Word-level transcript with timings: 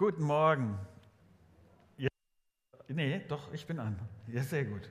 Guten 0.00 0.22
Morgen. 0.22 0.78
Ja, 1.98 2.08
nee, 2.88 3.20
doch, 3.28 3.52
ich 3.52 3.66
bin 3.66 3.78
an. 3.78 3.98
Ja, 4.28 4.42
sehr 4.42 4.64
gut. 4.64 4.88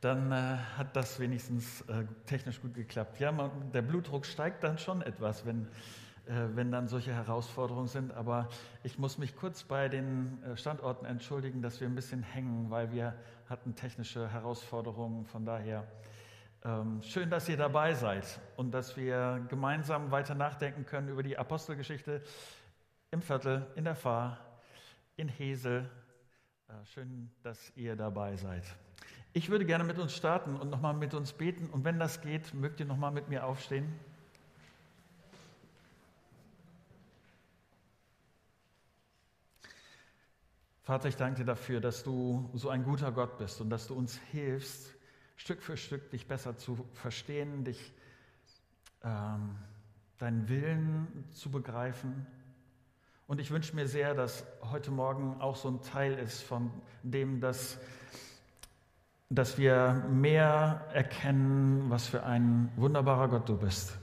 Dann 0.00 0.32
äh, 0.32 0.56
hat 0.78 0.96
das 0.96 1.20
wenigstens 1.20 1.82
äh, 1.82 2.06
technisch 2.24 2.58
gut 2.62 2.72
geklappt. 2.72 3.20
Ja, 3.20 3.32
man, 3.32 3.50
der 3.72 3.82
Blutdruck 3.82 4.24
steigt 4.24 4.64
dann 4.64 4.78
schon 4.78 5.02
etwas, 5.02 5.44
wenn, 5.44 5.66
äh, 6.24 6.46
wenn 6.54 6.72
dann 6.72 6.88
solche 6.88 7.12
Herausforderungen 7.12 7.88
sind. 7.88 8.14
Aber 8.14 8.48
ich 8.82 8.98
muss 8.98 9.18
mich 9.18 9.36
kurz 9.36 9.62
bei 9.62 9.90
den 9.90 10.42
äh, 10.42 10.56
Standorten 10.56 11.04
entschuldigen, 11.04 11.60
dass 11.60 11.78
wir 11.82 11.86
ein 11.86 11.94
bisschen 11.94 12.22
hängen, 12.22 12.70
weil 12.70 12.92
wir 12.92 13.12
hatten 13.46 13.74
technische 13.74 14.26
Herausforderungen. 14.32 15.26
Von 15.26 15.44
daher 15.44 15.86
ähm, 16.64 17.02
schön, 17.02 17.28
dass 17.28 17.46
ihr 17.46 17.58
dabei 17.58 17.92
seid 17.92 18.40
und 18.56 18.72
dass 18.72 18.96
wir 18.96 19.44
gemeinsam 19.50 20.10
weiter 20.10 20.34
nachdenken 20.34 20.86
können 20.86 21.08
über 21.08 21.22
die 21.22 21.36
Apostelgeschichte 21.36 22.22
im 23.10 23.22
Viertel, 23.22 23.66
in 23.74 23.84
der 23.84 23.96
Fahr, 23.96 24.38
in 25.16 25.28
Hesel. 25.28 25.90
Äh, 26.68 26.86
schön, 26.86 27.30
dass 27.42 27.72
ihr 27.76 27.96
dabei 27.96 28.36
seid. 28.36 28.64
Ich 29.32 29.50
würde 29.50 29.64
gerne 29.64 29.84
mit 29.84 29.98
uns 29.98 30.14
starten 30.14 30.56
und 30.56 30.70
nochmal 30.70 30.94
mit 30.94 31.14
uns 31.14 31.32
beten. 31.32 31.68
Und 31.70 31.84
wenn 31.84 31.98
das 31.98 32.20
geht, 32.20 32.54
mögt 32.54 32.78
ihr 32.80 32.86
nochmal 32.86 33.10
mit 33.10 33.28
mir 33.28 33.44
aufstehen. 33.44 33.92
Vater, 40.82 41.08
ich 41.08 41.16
danke 41.16 41.40
dir 41.40 41.46
dafür, 41.46 41.80
dass 41.80 42.02
du 42.02 42.50
so 42.54 42.68
ein 42.68 42.82
guter 42.82 43.12
Gott 43.12 43.38
bist 43.38 43.60
und 43.60 43.70
dass 43.70 43.86
du 43.86 43.94
uns 43.94 44.18
hilfst, 44.32 44.94
Stück 45.36 45.62
für 45.62 45.76
Stück 45.76 46.10
dich 46.10 46.26
besser 46.26 46.56
zu 46.56 46.88
verstehen, 46.94 47.64
dich 47.64 47.92
ähm, 49.02 49.56
deinen 50.18 50.48
Willen 50.48 51.28
zu 51.30 51.50
begreifen 51.50 52.26
und 53.30 53.40
ich 53.40 53.52
wünsche 53.52 53.76
mir 53.76 53.86
sehr, 53.86 54.12
dass 54.12 54.44
heute 54.72 54.90
Morgen 54.90 55.40
auch 55.40 55.54
so 55.54 55.68
ein 55.68 55.80
Teil 55.82 56.14
ist 56.14 56.42
von 56.42 56.68
dem, 57.04 57.40
dass, 57.40 57.78
dass 59.28 59.56
wir 59.56 60.04
mehr 60.10 60.84
erkennen, 60.92 61.84
was 61.90 62.08
für 62.08 62.24
ein 62.24 62.72
wunderbarer 62.74 63.28
Gott 63.28 63.48
du 63.48 63.56
bist. 63.56 63.96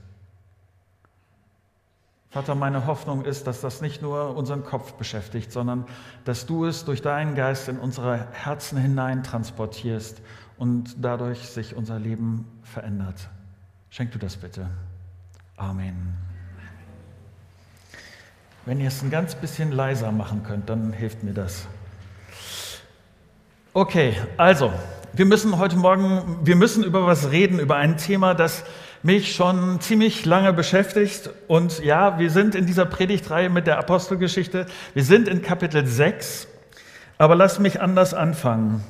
Vater, 2.30 2.56
meine 2.56 2.88
Hoffnung 2.88 3.26
ist, 3.26 3.48
dass 3.48 3.60
das 3.60 3.82
nicht 3.82 4.02
nur 4.02 4.34
unseren 4.38 4.64
Kopf 4.64 4.94
beschäftigt, 4.94 5.52
sondern 5.52 5.84
dass 6.24 6.46
du 6.46 6.64
es 6.64 6.86
durch 6.86 7.02
deinen 7.02 7.36
Geist 7.36 7.68
in 7.68 7.80
unsere 7.80 8.32
Herzen 8.32 8.78
hinein 8.78 9.24
transportierst 9.24 10.22
und 10.58 11.04
dadurch 11.04 11.50
sich 11.50 11.76
unser 11.76 12.00
Leben 12.00 12.46
verändert. 12.64 13.30
Schenk 13.90 14.14
du 14.14 14.20
das 14.20 14.38
bitte. 14.38 14.70
Amen. 15.58 16.27
Wenn 18.68 18.82
ihr 18.82 18.90
es 18.90 19.02
ein 19.02 19.10
ganz 19.10 19.34
bisschen 19.34 19.72
leiser 19.72 20.12
machen 20.12 20.44
könnt, 20.46 20.70
dann 20.70 20.92
hilft 20.92 21.24
mir 21.24 21.32
das. 21.32 21.68
Okay, 23.74 24.14
also, 24.36 24.74
wir 25.14 25.24
müssen 25.24 25.58
heute 25.58 25.78
Morgen, 25.78 26.40
wir 26.44 26.58
müssen 26.58 26.84
über 26.84 27.08
was 27.08 27.32
reden, 27.32 27.60
über 27.60 27.78
ein 27.78 27.96
Thema, 27.96 28.34
das 28.34 28.66
mich 29.04 29.34
schon 29.34 29.80
ziemlich 29.80 30.26
lange 30.26 30.52
beschäftigt. 30.52 31.30
Und 31.48 31.80
ja, 31.80 32.20
wir 32.20 32.30
sind 32.30 32.56
in 32.56 32.66
dieser 32.66 32.84
Predigtreihe 32.84 33.50
mit 33.50 33.68
der 33.68 33.78
Apostelgeschichte. 33.80 34.66
Wir 34.94 35.06
sind 35.06 35.30
in 35.30 35.42
Kapitel 35.42 35.88
6. 35.88 36.50
Aber 37.18 37.36
lass 37.36 37.60
mich 37.60 37.80
anders 37.80 38.14
anfangen. 38.14 38.84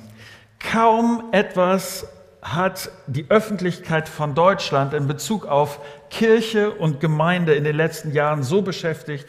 Kaum 0.57 1.23
etwas 1.33 2.07
hat 2.41 2.89
die 3.05 3.27
Öffentlichkeit 3.29 4.09
von 4.09 4.33
Deutschland 4.33 4.95
in 4.95 5.05
Bezug 5.05 5.45
auf 5.45 5.81
Kirche 6.09 6.71
und 6.71 6.99
Gemeinde 6.99 7.53
in 7.53 7.63
den 7.63 7.75
letzten 7.75 8.11
Jahren 8.11 8.41
so 8.41 8.63
beschäftigt 8.63 9.27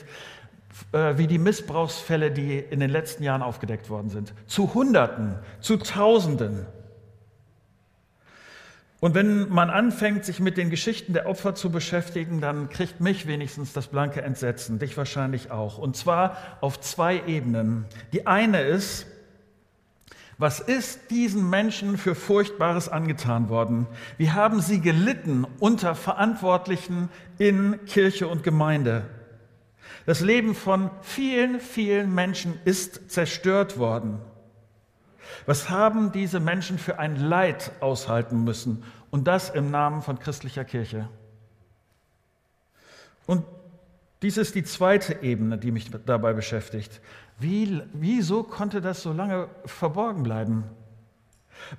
wie 0.93 1.27
die 1.27 1.39
Missbrauchsfälle, 1.39 2.31
die 2.31 2.59
in 2.59 2.81
den 2.81 2.91
letzten 2.91 3.23
Jahren 3.23 3.43
aufgedeckt 3.43 3.91
worden 3.91 4.11
sind. 4.11 4.33
Zu 4.47 4.75
Hunderten, 4.75 5.37
zu 5.61 5.77
Tausenden. 5.77 6.67
Und 9.01 9.15
wenn 9.15 9.49
man 9.49 9.71
anfängt, 9.71 10.25
sich 10.25 10.41
mit 10.41 10.57
den 10.57 10.71
Geschichten 10.71 11.13
der 11.13 11.27
Opfer 11.27 11.55
zu 11.55 11.71
beschäftigen, 11.71 12.41
dann 12.41 12.69
kriegt 12.69 13.01
mich 13.01 13.27
wenigstens 13.29 13.73
das 13.73 13.87
blanke 13.87 14.23
Entsetzen, 14.23 14.81
dich 14.81 14.97
wahrscheinlich 14.97 15.53
auch. 15.53 15.79
Und 15.79 15.97
zwar 15.97 16.37
auf 16.61 16.81
zwei 16.81 17.23
Ebenen. 17.27 17.85
Die 18.13 18.27
eine 18.27 18.63
ist, 18.63 19.07
was 20.37 20.59
ist 20.61 21.11
diesen 21.11 21.49
Menschen 21.49 21.97
für 21.97 22.15
Furchtbares 22.15 22.89
angetan 22.89 23.49
worden? 23.49 23.87
Wie 24.19 24.31
haben 24.31 24.61
sie 24.61 24.81
gelitten 24.81 25.47
unter 25.59 25.95
Verantwortlichen 25.95 27.09
in 27.39 27.85
Kirche 27.87 28.27
und 28.27 28.43
Gemeinde? 28.43 29.05
Das 30.09 30.21
Leben 30.21 30.55
von 30.55 30.91
vielen, 31.03 31.61
vielen 31.61 32.15
Menschen 32.15 32.59
ist 32.65 33.11
zerstört 33.11 33.77
worden. 33.77 34.19
Was 35.45 35.69
haben 35.69 36.13
diese 36.13 36.41
Menschen 36.41 36.79
für 36.79 36.99
ein 36.99 37.17
Leid 37.17 37.73
aushalten 37.81 38.43
müssen? 38.43 38.85
Und 39.11 39.29
das 39.29 39.51
im 39.51 39.71
Namen 39.71 40.01
von 40.01 40.19
christlicher 40.19 40.65
Kirche. 40.65 41.11
Und 43.27 43.45
dies 44.23 44.39
ist 44.39 44.55
die 44.55 44.65
zweite 44.65 45.23
Ebene, 45.23 45.59
die 45.59 45.73
mich 45.73 45.91
dabei 46.07 46.33
beschäftigt. 46.33 47.03
Wie, 47.39 47.83
wieso 47.93 48.45
konnte 48.45 48.81
das 48.81 49.03
so 49.03 49.13
lange 49.13 49.51
verborgen 49.67 50.23
bleiben? 50.23 50.65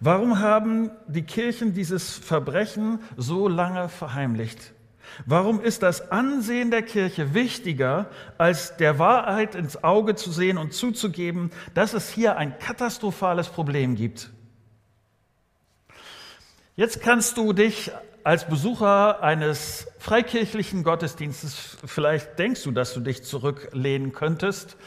Warum 0.01 0.37
haben 0.37 0.91
die 1.07 1.23
Kirchen 1.23 1.73
dieses 1.73 2.19
Verbrechen 2.19 2.99
so 3.17 3.47
lange 3.47 3.89
verheimlicht? 3.89 4.75
Warum 5.25 5.61
ist 5.61 5.83
das 5.83 6.11
Ansehen 6.11 6.71
der 6.71 6.81
Kirche 6.81 7.33
wichtiger, 7.33 8.09
als 8.37 8.77
der 8.77 8.99
Wahrheit 8.99 9.55
ins 9.55 9.83
Auge 9.83 10.15
zu 10.15 10.31
sehen 10.31 10.57
und 10.57 10.73
zuzugeben, 10.73 11.51
dass 11.73 11.93
es 11.93 12.09
hier 12.09 12.37
ein 12.37 12.57
katastrophales 12.59 13.49
Problem 13.49 13.95
gibt? 13.95 14.29
Jetzt 16.75 17.01
kannst 17.01 17.37
du 17.37 17.51
dich 17.51 17.91
als 18.23 18.47
Besucher 18.47 19.21
eines 19.23 19.87
freikirchlichen 19.97 20.83
Gottesdienstes, 20.83 21.77
vielleicht 21.85 22.37
denkst 22.37 22.63
du, 22.63 22.71
dass 22.71 22.93
du 22.93 22.99
dich 22.99 23.23
zurücklehnen 23.23 24.13
könntest 24.13 24.77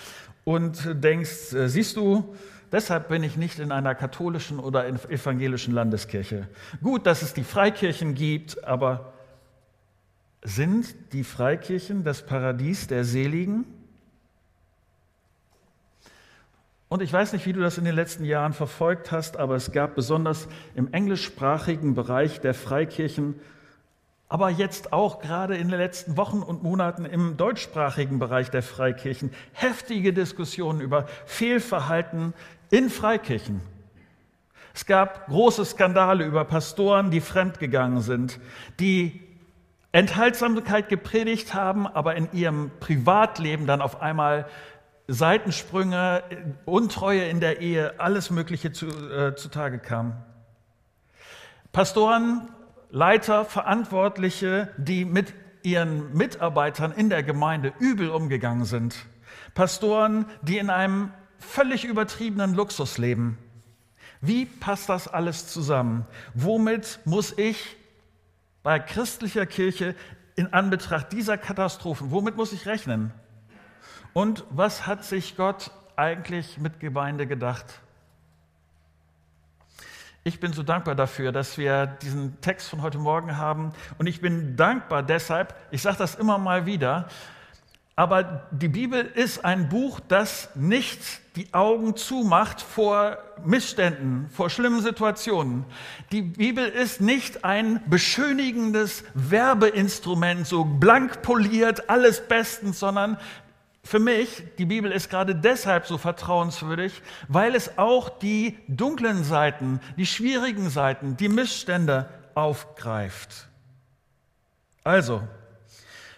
und 0.44 1.04
denkst, 1.04 1.52
äh, 1.52 1.68
siehst 1.68 1.96
du, 1.96 2.34
deshalb 2.70 3.08
bin 3.08 3.22
ich 3.22 3.36
nicht 3.36 3.58
in 3.58 3.72
einer 3.72 3.94
katholischen 3.94 4.58
oder 4.58 4.86
evangelischen 4.86 5.74
Landeskirche. 5.74 6.48
Gut, 6.82 7.06
dass 7.06 7.22
es 7.22 7.34
die 7.34 7.44
Freikirchen 7.44 8.14
gibt, 8.14 8.64
aber 8.64 9.12
sind 10.42 10.94
die 11.12 11.24
Freikirchen 11.24 12.04
das 12.04 12.26
Paradies 12.26 12.86
der 12.88 13.04
Seligen? 13.04 13.64
Und 16.88 17.00
ich 17.00 17.12
weiß 17.12 17.32
nicht, 17.32 17.46
wie 17.46 17.54
du 17.54 17.60
das 17.60 17.78
in 17.78 17.84
den 17.84 17.94
letzten 17.94 18.24
Jahren 18.24 18.52
verfolgt 18.52 19.12
hast, 19.12 19.38
aber 19.38 19.56
es 19.56 19.72
gab 19.72 19.94
besonders 19.94 20.46
im 20.74 20.92
englischsprachigen 20.92 21.94
Bereich 21.94 22.40
der 22.40 22.52
Freikirchen, 22.52 23.40
aber 24.28 24.50
jetzt 24.50 24.92
auch 24.92 25.20
gerade 25.20 25.56
in 25.56 25.68
den 25.68 25.78
letzten 25.78 26.16
Wochen 26.16 26.42
und 26.42 26.62
Monaten 26.62 27.04
im 27.04 27.36
deutschsprachigen 27.36 28.18
Bereich 28.18 28.50
der 28.50 28.62
Freikirchen 28.62 29.30
heftige 29.52 30.12
Diskussionen 30.12 30.80
über 30.80 31.06
Fehlverhalten 31.24 32.34
in 32.70 32.90
Freikirchen. 32.90 33.60
Es 34.74 34.86
gab 34.86 35.26
große 35.28 35.64
Skandale 35.64 36.24
über 36.24 36.44
Pastoren, 36.44 37.10
die 37.10 37.20
fremdgegangen 37.20 38.00
sind, 38.00 38.40
die 38.80 39.31
Enthaltsamkeit 39.92 40.88
gepredigt 40.88 41.52
haben, 41.52 41.86
aber 41.86 42.16
in 42.16 42.32
ihrem 42.32 42.70
Privatleben 42.80 43.66
dann 43.66 43.82
auf 43.82 44.00
einmal 44.00 44.46
Seitensprünge, 45.06 46.22
Untreue 46.64 47.24
in 47.24 47.40
der 47.40 47.60
Ehe, 47.60 48.00
alles 48.00 48.30
Mögliche 48.30 48.72
zu, 48.72 48.86
äh, 48.86 49.36
zutage 49.36 49.78
kam. 49.78 50.14
Pastoren, 51.72 52.48
Leiter, 52.90 53.44
Verantwortliche, 53.44 54.68
die 54.78 55.04
mit 55.04 55.34
ihren 55.62 56.14
Mitarbeitern 56.14 56.92
in 56.92 57.10
der 57.10 57.22
Gemeinde 57.22 57.72
übel 57.78 58.10
umgegangen 58.10 58.64
sind. 58.64 58.96
Pastoren, 59.54 60.26
die 60.42 60.58
in 60.58 60.70
einem 60.70 61.12
völlig 61.38 61.84
übertriebenen 61.84 62.54
Luxus 62.54 62.98
leben. 62.98 63.38
Wie 64.20 64.46
passt 64.46 64.88
das 64.88 65.08
alles 65.08 65.48
zusammen? 65.48 66.06
Womit 66.34 67.00
muss 67.04 67.36
ich 67.36 67.76
bei 68.62 68.78
christlicher 68.78 69.46
Kirche 69.46 69.94
in 70.36 70.52
Anbetracht 70.52 71.12
dieser 71.12 71.36
Katastrophen, 71.36 72.10
womit 72.10 72.36
muss 72.36 72.52
ich 72.52 72.66
rechnen? 72.66 73.12
Und 74.12 74.44
was 74.50 74.86
hat 74.86 75.04
sich 75.04 75.36
Gott 75.36 75.70
eigentlich 75.96 76.58
mit 76.58 76.80
Gemeinde 76.80 77.26
gedacht? 77.26 77.80
Ich 80.24 80.38
bin 80.38 80.52
so 80.52 80.62
dankbar 80.62 80.94
dafür, 80.94 81.32
dass 81.32 81.58
wir 81.58 81.86
diesen 81.86 82.40
Text 82.40 82.68
von 82.68 82.82
heute 82.82 82.98
Morgen 82.98 83.36
haben. 83.38 83.72
Und 83.98 84.06
ich 84.06 84.20
bin 84.20 84.56
dankbar 84.56 85.02
deshalb, 85.02 85.54
ich 85.72 85.82
sage 85.82 85.96
das 85.98 86.14
immer 86.14 86.38
mal 86.38 86.64
wieder, 86.64 87.08
aber 88.02 88.48
die 88.50 88.66
Bibel 88.66 89.00
ist 89.14 89.44
ein 89.44 89.68
Buch, 89.68 90.00
das 90.00 90.48
nicht 90.56 90.98
die 91.36 91.54
Augen 91.54 91.94
zumacht 91.94 92.60
vor 92.60 93.16
Missständen, 93.44 94.28
vor 94.30 94.50
schlimmen 94.50 94.82
Situationen. 94.82 95.64
Die 96.10 96.22
Bibel 96.22 96.66
ist 96.66 97.00
nicht 97.00 97.44
ein 97.44 97.80
beschönigendes 97.86 99.04
Werbeinstrument, 99.14 100.48
so 100.48 100.64
blank 100.64 101.22
poliert, 101.22 101.88
alles 101.88 102.26
bestens, 102.26 102.80
sondern 102.80 103.18
für 103.84 104.00
mich, 104.00 104.42
die 104.58 104.66
Bibel 104.66 104.90
ist 104.90 105.08
gerade 105.08 105.36
deshalb 105.36 105.86
so 105.86 105.96
vertrauenswürdig, 105.96 107.02
weil 107.28 107.54
es 107.54 107.78
auch 107.78 108.08
die 108.08 108.58
dunklen 108.66 109.22
Seiten, 109.22 109.78
die 109.96 110.06
schwierigen 110.06 110.70
Seiten, 110.70 111.16
die 111.16 111.28
Missstände 111.28 112.08
aufgreift. 112.34 113.46
Also, 114.82 115.22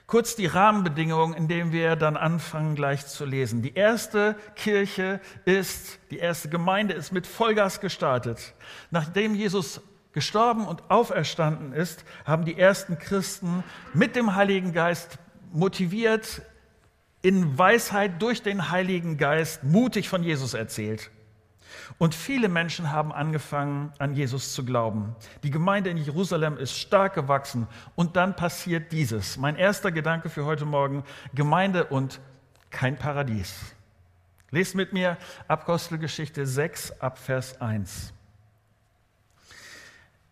kurz 0.06 0.36
die 0.36 0.46
Rahmenbedingungen, 0.46 1.34
in 1.34 1.48
denen 1.48 1.72
wir 1.72 1.96
dann 1.96 2.16
anfangen 2.16 2.74
gleich 2.74 3.06
zu 3.06 3.24
lesen. 3.24 3.62
Die 3.62 3.74
erste 3.74 4.36
Kirche 4.54 5.20
ist, 5.44 5.98
die 6.10 6.18
erste 6.18 6.48
Gemeinde 6.48 6.94
ist 6.94 7.12
mit 7.12 7.26
Vollgas 7.26 7.80
gestartet. 7.80 8.54
Nachdem 8.90 9.34
Jesus 9.34 9.80
gestorben 10.12 10.66
und 10.66 10.90
auferstanden 10.90 11.72
ist, 11.72 12.04
haben 12.24 12.44
die 12.44 12.58
ersten 12.58 12.98
Christen 12.98 13.64
mit 13.92 14.14
dem 14.16 14.34
Heiligen 14.34 14.72
Geist 14.72 15.18
motiviert, 15.52 16.42
in 17.22 17.56
Weisheit 17.56 18.20
durch 18.20 18.42
den 18.42 18.70
Heiligen 18.70 19.16
Geist 19.16 19.64
mutig 19.64 20.10
von 20.10 20.22
Jesus 20.22 20.52
erzählt. 20.52 21.10
Und 21.98 22.14
viele 22.14 22.48
Menschen 22.48 22.90
haben 22.90 23.12
angefangen, 23.12 23.92
an 23.98 24.14
Jesus 24.14 24.54
zu 24.54 24.64
glauben. 24.64 25.14
Die 25.42 25.50
Gemeinde 25.50 25.90
in 25.90 25.96
Jerusalem 25.96 26.56
ist 26.56 26.78
stark 26.78 27.14
gewachsen. 27.14 27.66
Und 27.94 28.16
dann 28.16 28.36
passiert 28.36 28.92
dieses. 28.92 29.36
Mein 29.36 29.56
erster 29.56 29.92
Gedanke 29.92 30.28
für 30.28 30.44
heute 30.44 30.64
Morgen, 30.64 31.04
Gemeinde 31.34 31.84
und 31.84 32.20
kein 32.70 32.96
Paradies. 32.96 33.54
Lest 34.50 34.74
mit 34.74 34.92
mir 34.92 35.16
Apostelgeschichte 35.48 36.46
6 36.46 37.00
ab 37.00 37.18
Vers 37.18 37.60
1. 37.60 38.12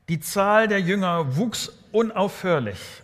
Die 0.08 0.20
Zahl 0.20 0.68
der 0.68 0.80
Jünger 0.80 1.36
wuchs 1.36 1.72
unaufhörlich. 1.92 3.02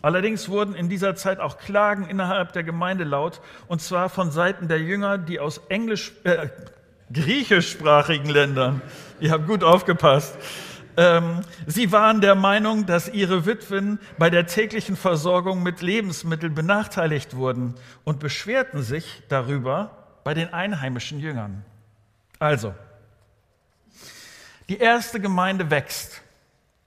Allerdings 0.00 0.48
wurden 0.48 0.74
in 0.74 0.88
dieser 0.88 1.16
Zeit 1.16 1.40
auch 1.40 1.58
Klagen 1.58 2.06
innerhalb 2.06 2.52
der 2.52 2.62
Gemeinde 2.62 3.04
laut, 3.04 3.40
und 3.66 3.82
zwar 3.82 4.08
von 4.08 4.30
Seiten 4.30 4.68
der 4.68 4.80
Jünger, 4.80 5.18
die 5.18 5.40
aus 5.40 5.58
Englisch, 5.68 6.12
äh, 6.22 6.48
griechischsprachigen 7.12 8.28
Ländern, 8.28 8.82
ihr 9.20 9.30
habt 9.30 9.46
gut 9.46 9.64
aufgepasst, 9.64 10.36
ähm, 10.98 11.42
sie 11.66 11.92
waren 11.92 12.20
der 12.20 12.34
Meinung, 12.34 12.84
dass 12.84 13.08
ihre 13.08 13.46
Witwen 13.46 14.00
bei 14.18 14.30
der 14.30 14.46
täglichen 14.46 14.96
Versorgung 14.96 15.62
mit 15.62 15.80
Lebensmitteln 15.80 16.54
benachteiligt 16.54 17.36
wurden 17.36 17.76
und 18.02 18.18
beschwerten 18.18 18.82
sich 18.82 19.22
darüber 19.28 20.06
bei 20.24 20.34
den 20.34 20.52
einheimischen 20.52 21.20
Jüngern. 21.20 21.64
Also, 22.40 22.74
die 24.68 24.78
erste 24.78 25.20
Gemeinde 25.20 25.70
wächst. 25.70 26.22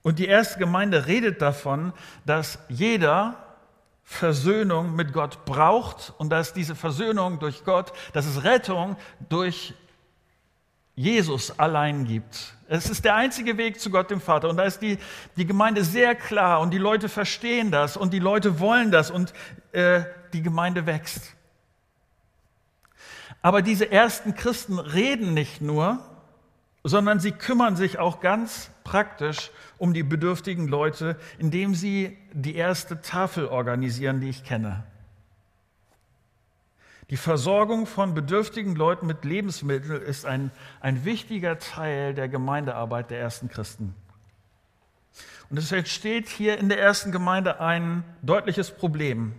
Und 0.03 0.19
die 0.19 0.27
erste 0.27 0.59
Gemeinde 0.59 1.07
redet 1.07 1.41
davon, 1.41 1.94
dass 2.25 2.59
jeder 2.67 3.38
Versöhnung 4.03 4.94
mit 4.95 5.13
Gott 5.13 5.45
braucht 5.45 6.13
und 6.17 6.29
dass 6.31 6.51
diese 6.53 6.75
Versöhnung 6.75 7.39
durch 7.39 7.63
Gott, 7.63 7.94
dass 8.12 8.25
es 8.25 8.44
Rettung 8.44 8.97
durch 9.29 9.74
Jesus 10.95 11.57
allein 11.59 12.05
gibt. 12.05 12.53
Es 12.67 12.89
ist 12.89 13.05
der 13.05 13.15
einzige 13.15 13.57
Weg 13.57 13.79
zu 13.79 13.89
Gott 13.89 14.11
dem 14.11 14.21
Vater. 14.21 14.49
Und 14.49 14.57
da 14.57 14.63
ist 14.63 14.81
die, 14.81 14.97
die 15.35 15.45
Gemeinde 15.45 15.83
sehr 15.83 16.15
klar 16.15 16.61
und 16.61 16.71
die 16.71 16.77
Leute 16.77 17.09
verstehen 17.09 17.71
das 17.71 17.97
und 17.97 18.13
die 18.13 18.19
Leute 18.19 18.59
wollen 18.59 18.91
das 18.91 19.11
und 19.11 19.33
äh, 19.71 20.03
die 20.33 20.41
Gemeinde 20.41 20.85
wächst. 20.85 21.35
Aber 23.41 23.61
diese 23.61 23.91
ersten 23.91 24.35
Christen 24.35 24.77
reden 24.79 25.33
nicht 25.33 25.61
nur, 25.61 25.99
sondern 26.83 27.19
sie 27.19 27.31
kümmern 27.31 27.75
sich 27.75 27.99
auch 27.99 28.19
ganz 28.19 28.71
praktisch 28.83 29.51
um 29.77 29.93
die 29.93 30.03
bedürftigen 30.03 30.67
Leute, 30.67 31.17
indem 31.39 31.75
sie 31.75 32.17
die 32.33 32.55
erste 32.55 33.01
Tafel 33.01 33.47
organisieren, 33.47 34.19
die 34.19 34.29
ich 34.29 34.43
kenne. 34.43 34.83
Die 37.12 37.18
Versorgung 37.18 37.88
von 37.88 38.13
bedürftigen 38.13 38.74
Leuten 38.74 39.06
mit 39.06 39.25
Lebensmitteln 39.25 40.02
ist 40.02 40.25
ein, 40.25 40.50
ein 40.80 41.04
wichtiger 41.04 41.60
Teil 41.60 42.13
der 42.13 42.30
Gemeindearbeit 42.30 43.12
der 43.12 43.19
ersten 43.19 43.50
Christen. 43.50 43.94
Und 45.50 45.58
es 45.58 45.74
entsteht 45.74 46.30
hier 46.30 46.58
in 46.58 46.69
der 46.69 46.80
ersten 46.80 47.12
Gemeinde 47.12 47.60
ein 47.60 48.06
deutliches 48.22 48.72
Problem, 48.72 49.34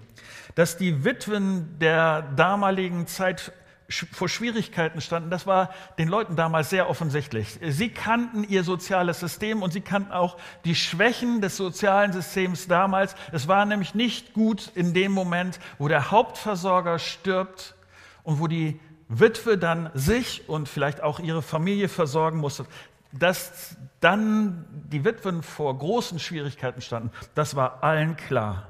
dass 0.55 0.77
die 0.77 1.03
Witwen 1.07 1.79
der 1.79 2.21
damaligen 2.37 3.07
Zeit 3.07 3.53
vor 3.88 4.29
Schwierigkeiten 4.29 5.00
standen, 5.00 5.31
das 5.31 5.46
war 5.46 5.70
den 5.99 6.08
Leuten 6.08 6.37
damals 6.37 6.70
sehr 6.70 6.88
offensichtlich. 6.88 7.58
Sie 7.62 7.90
kannten 7.90 8.44
ihr 8.44 8.64
soziales 8.64 9.20
System 9.20 9.62
und 9.62 9.73
sie 9.73 9.81
kannten 9.81 10.12
auch 10.12 10.38
die 10.64 10.75
Schwächen 10.75 11.40
des 11.40 11.56
sozialen 11.56 12.12
Systems 12.12 12.69
damals. 12.69 13.14
Es 13.32 13.49
war 13.49 13.64
nämlich 13.64 13.94
nicht 13.94 14.32
gut 14.32 14.70
in 14.75 14.94
dem 14.94 15.12
Moment, 15.12 15.61
wo 15.79 15.88
der 15.88 16.11
Hauptversorger 16.11 16.99
stirbt 16.99 17.75
und 18.23 18.40
wo 18.40 18.46
die 18.46 18.81
Witwe 19.08 19.58
dann 19.58 19.90
sich 19.94 20.49
und 20.49 20.69
vielleicht 20.69 21.02
auch 21.02 21.19
ihre 21.19 21.43
Familie 21.43 21.88
versorgen 21.88 22.38
musste. 22.38 22.67
Dass 23.12 23.76
dann 24.00 24.64
die 24.90 25.05
Witwen 25.05 25.43
vor 25.43 25.76
großen 25.76 26.19
Schwierigkeiten 26.19 26.81
standen, 26.81 27.11
das 27.35 27.55
war 27.56 27.82
allen 27.82 28.17
klar. 28.17 28.69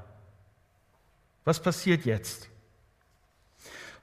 Was 1.45 1.61
passiert 1.61 2.05
jetzt? 2.05 2.52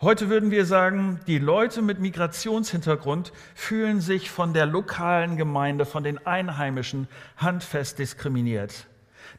Heute 0.01 0.29
würden 0.29 0.49
wir 0.49 0.65
sagen, 0.65 1.19
die 1.27 1.39
Leute 1.39 1.81
mit 1.81 1.99
Migrationshintergrund 1.99 3.33
fühlen 3.53 3.99
sich 3.99 4.31
von 4.31 4.53
der 4.53 4.65
lokalen 4.65 5.35
Gemeinde, 5.35 5.85
von 5.85 6.05
den 6.05 6.25
Einheimischen 6.25 7.09
handfest 7.35 7.99
diskriminiert. 7.99 8.87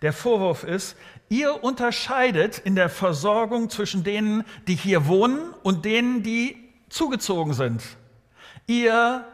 Der 0.02 0.12
Vorwurf 0.12 0.64
ist, 0.64 0.98
ihr 1.30 1.64
unterscheidet 1.64 2.58
in 2.58 2.74
der 2.74 2.90
Versorgung 2.90 3.70
zwischen 3.70 4.04
denen, 4.04 4.44
die 4.68 4.74
hier 4.74 5.06
wohnen 5.06 5.38
und 5.62 5.86
denen, 5.86 6.22
die 6.22 6.58
zugezogen 6.90 7.54
sind. 7.54 7.82
Ihr 8.66 9.24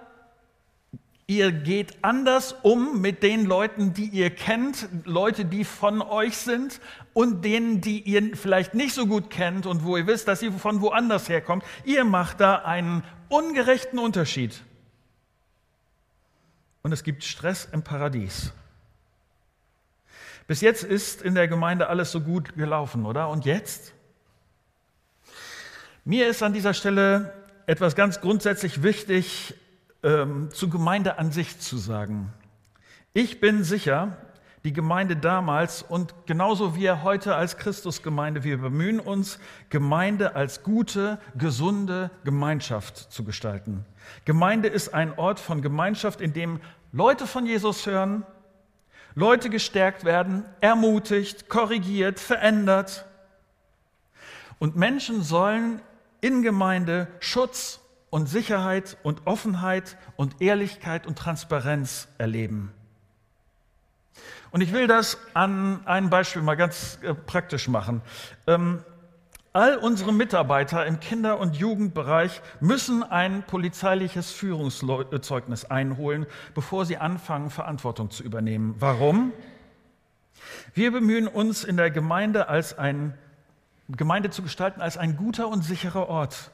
Ihr 1.28 1.50
geht 1.50 2.04
anders 2.04 2.54
um 2.62 3.00
mit 3.00 3.24
den 3.24 3.46
Leuten, 3.46 3.92
die 3.92 4.06
ihr 4.06 4.30
kennt, 4.30 4.88
Leute, 5.04 5.44
die 5.44 5.64
von 5.64 6.00
euch 6.00 6.36
sind 6.36 6.80
und 7.14 7.44
denen, 7.44 7.80
die 7.80 8.00
ihr 8.00 8.36
vielleicht 8.36 8.74
nicht 8.74 8.94
so 8.94 9.06
gut 9.08 9.28
kennt 9.28 9.66
und 9.66 9.84
wo 9.84 9.96
ihr 9.96 10.06
wisst, 10.06 10.28
dass 10.28 10.38
sie 10.38 10.52
von 10.52 10.80
woanders 10.80 11.28
herkommt. 11.28 11.64
Ihr 11.84 12.04
macht 12.04 12.40
da 12.40 12.56
einen 12.56 13.02
ungerechten 13.28 13.98
Unterschied. 13.98 14.62
Und 16.82 16.92
es 16.92 17.02
gibt 17.02 17.24
Stress 17.24 17.68
im 17.72 17.82
Paradies. 17.82 18.52
Bis 20.46 20.60
jetzt 20.60 20.84
ist 20.84 21.22
in 21.22 21.34
der 21.34 21.48
Gemeinde 21.48 21.88
alles 21.88 22.12
so 22.12 22.20
gut 22.20 22.54
gelaufen, 22.54 23.04
oder? 23.04 23.28
Und 23.30 23.44
jetzt? 23.44 23.94
Mir 26.04 26.28
ist 26.28 26.44
an 26.44 26.52
dieser 26.52 26.72
Stelle 26.72 27.34
etwas 27.66 27.96
ganz 27.96 28.20
grundsätzlich 28.20 28.84
wichtig 28.84 29.54
ähm, 30.06 30.50
zur 30.52 30.70
Gemeinde 30.70 31.18
an 31.18 31.32
sich 31.32 31.58
zu 31.58 31.76
sagen. 31.76 32.32
Ich 33.12 33.40
bin 33.40 33.64
sicher, 33.64 34.16
die 34.64 34.72
Gemeinde 34.72 35.16
damals 35.16 35.82
und 35.82 36.14
genauso 36.26 36.76
wir 36.76 37.02
heute 37.02 37.34
als 37.34 37.56
Christusgemeinde, 37.56 38.44
wir 38.44 38.58
bemühen 38.58 39.00
uns, 39.00 39.40
Gemeinde 39.68 40.36
als 40.36 40.62
gute, 40.62 41.18
gesunde 41.36 42.10
Gemeinschaft 42.24 43.12
zu 43.12 43.24
gestalten. 43.24 43.84
Gemeinde 44.24 44.68
ist 44.68 44.94
ein 44.94 45.18
Ort 45.18 45.40
von 45.40 45.60
Gemeinschaft, 45.60 46.20
in 46.20 46.32
dem 46.32 46.60
Leute 46.92 47.26
von 47.26 47.44
Jesus 47.44 47.84
hören, 47.86 48.24
Leute 49.16 49.50
gestärkt 49.50 50.04
werden, 50.04 50.44
ermutigt, 50.60 51.48
korrigiert, 51.48 52.20
verändert. 52.20 53.06
Und 54.60 54.76
Menschen 54.76 55.22
sollen 55.22 55.80
in 56.20 56.42
Gemeinde 56.42 57.08
Schutz 57.18 57.80
und 58.10 58.28
Sicherheit 58.28 58.96
und 59.02 59.26
Offenheit 59.26 59.96
und 60.16 60.40
Ehrlichkeit 60.40 61.06
und 61.06 61.18
Transparenz 61.18 62.08
erleben. 62.18 62.72
Und 64.50 64.60
ich 64.60 64.72
will 64.72 64.86
das 64.86 65.18
an 65.34 65.86
einem 65.86 66.08
Beispiel 66.08 66.42
mal 66.42 66.56
ganz 66.56 66.98
äh, 67.02 67.14
praktisch 67.14 67.68
machen. 67.68 68.00
Ähm, 68.46 68.82
all 69.52 69.76
unsere 69.76 70.12
Mitarbeiter 70.12 70.86
im 70.86 71.00
Kinder- 71.00 71.38
und 71.38 71.56
Jugendbereich 71.56 72.40
müssen 72.60 73.02
ein 73.02 73.42
polizeiliches 73.42 74.30
Führungszeugnis 74.30 75.64
einholen, 75.64 76.26
bevor 76.54 76.86
sie 76.86 76.96
anfangen, 76.96 77.50
Verantwortung 77.50 78.10
zu 78.10 78.22
übernehmen. 78.22 78.76
Warum? 78.78 79.32
Wir 80.74 80.92
bemühen 80.92 81.26
uns 81.26 81.64
in 81.64 81.76
der 81.76 81.90
Gemeinde 81.90 82.48
als 82.48 82.78
ein 82.78 83.14
Gemeinde 83.88 84.30
zu 84.30 84.42
gestalten 84.42 84.80
als 84.80 84.98
ein 84.98 85.16
guter 85.16 85.48
und 85.48 85.62
sicherer 85.62 86.08
Ort. 86.08 86.50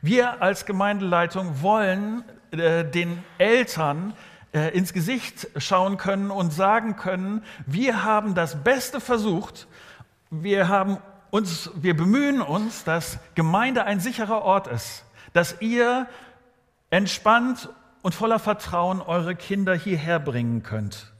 Wir 0.00 0.42
als 0.42 0.66
Gemeindeleitung 0.66 1.62
wollen 1.62 2.24
äh, 2.50 2.84
den 2.84 3.22
Eltern 3.38 4.14
äh, 4.52 4.76
ins 4.76 4.92
Gesicht 4.92 5.48
schauen 5.56 5.96
können 5.96 6.30
und 6.30 6.52
sagen 6.52 6.96
können, 6.96 7.44
wir 7.66 8.04
haben 8.04 8.34
das 8.34 8.62
Beste 8.62 9.00
versucht, 9.00 9.66
wir, 10.30 10.68
haben 10.68 10.98
uns, 11.30 11.70
wir 11.74 11.96
bemühen 11.96 12.40
uns, 12.40 12.84
dass 12.84 13.18
Gemeinde 13.34 13.84
ein 13.84 14.00
sicherer 14.00 14.42
Ort 14.42 14.66
ist, 14.66 15.04
dass 15.32 15.60
ihr 15.60 16.06
entspannt 16.90 17.70
und 18.02 18.14
voller 18.14 18.38
Vertrauen 18.38 19.00
eure 19.00 19.34
Kinder 19.34 19.74
hierher 19.74 20.20
bringen 20.20 20.62
könnt. 20.62 21.12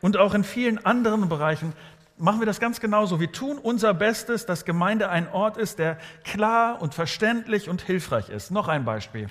Und 0.00 0.16
auch 0.16 0.34
in 0.34 0.44
vielen 0.44 0.84
anderen 0.84 1.28
Bereichen 1.28 1.74
machen 2.20 2.40
wir 2.40 2.46
das 2.46 2.60
ganz 2.60 2.80
genauso. 2.80 3.18
Wir 3.18 3.32
tun 3.32 3.58
unser 3.58 3.94
Bestes, 3.94 4.46
dass 4.46 4.64
Gemeinde 4.64 5.08
ein 5.08 5.28
Ort 5.32 5.56
ist, 5.56 5.78
der 5.78 5.98
klar 6.24 6.80
und 6.80 6.94
verständlich 6.94 7.68
und 7.68 7.82
hilfreich 7.82 8.28
ist. 8.28 8.50
Noch 8.50 8.68
ein 8.68 8.84
Beispiel. 8.84 9.28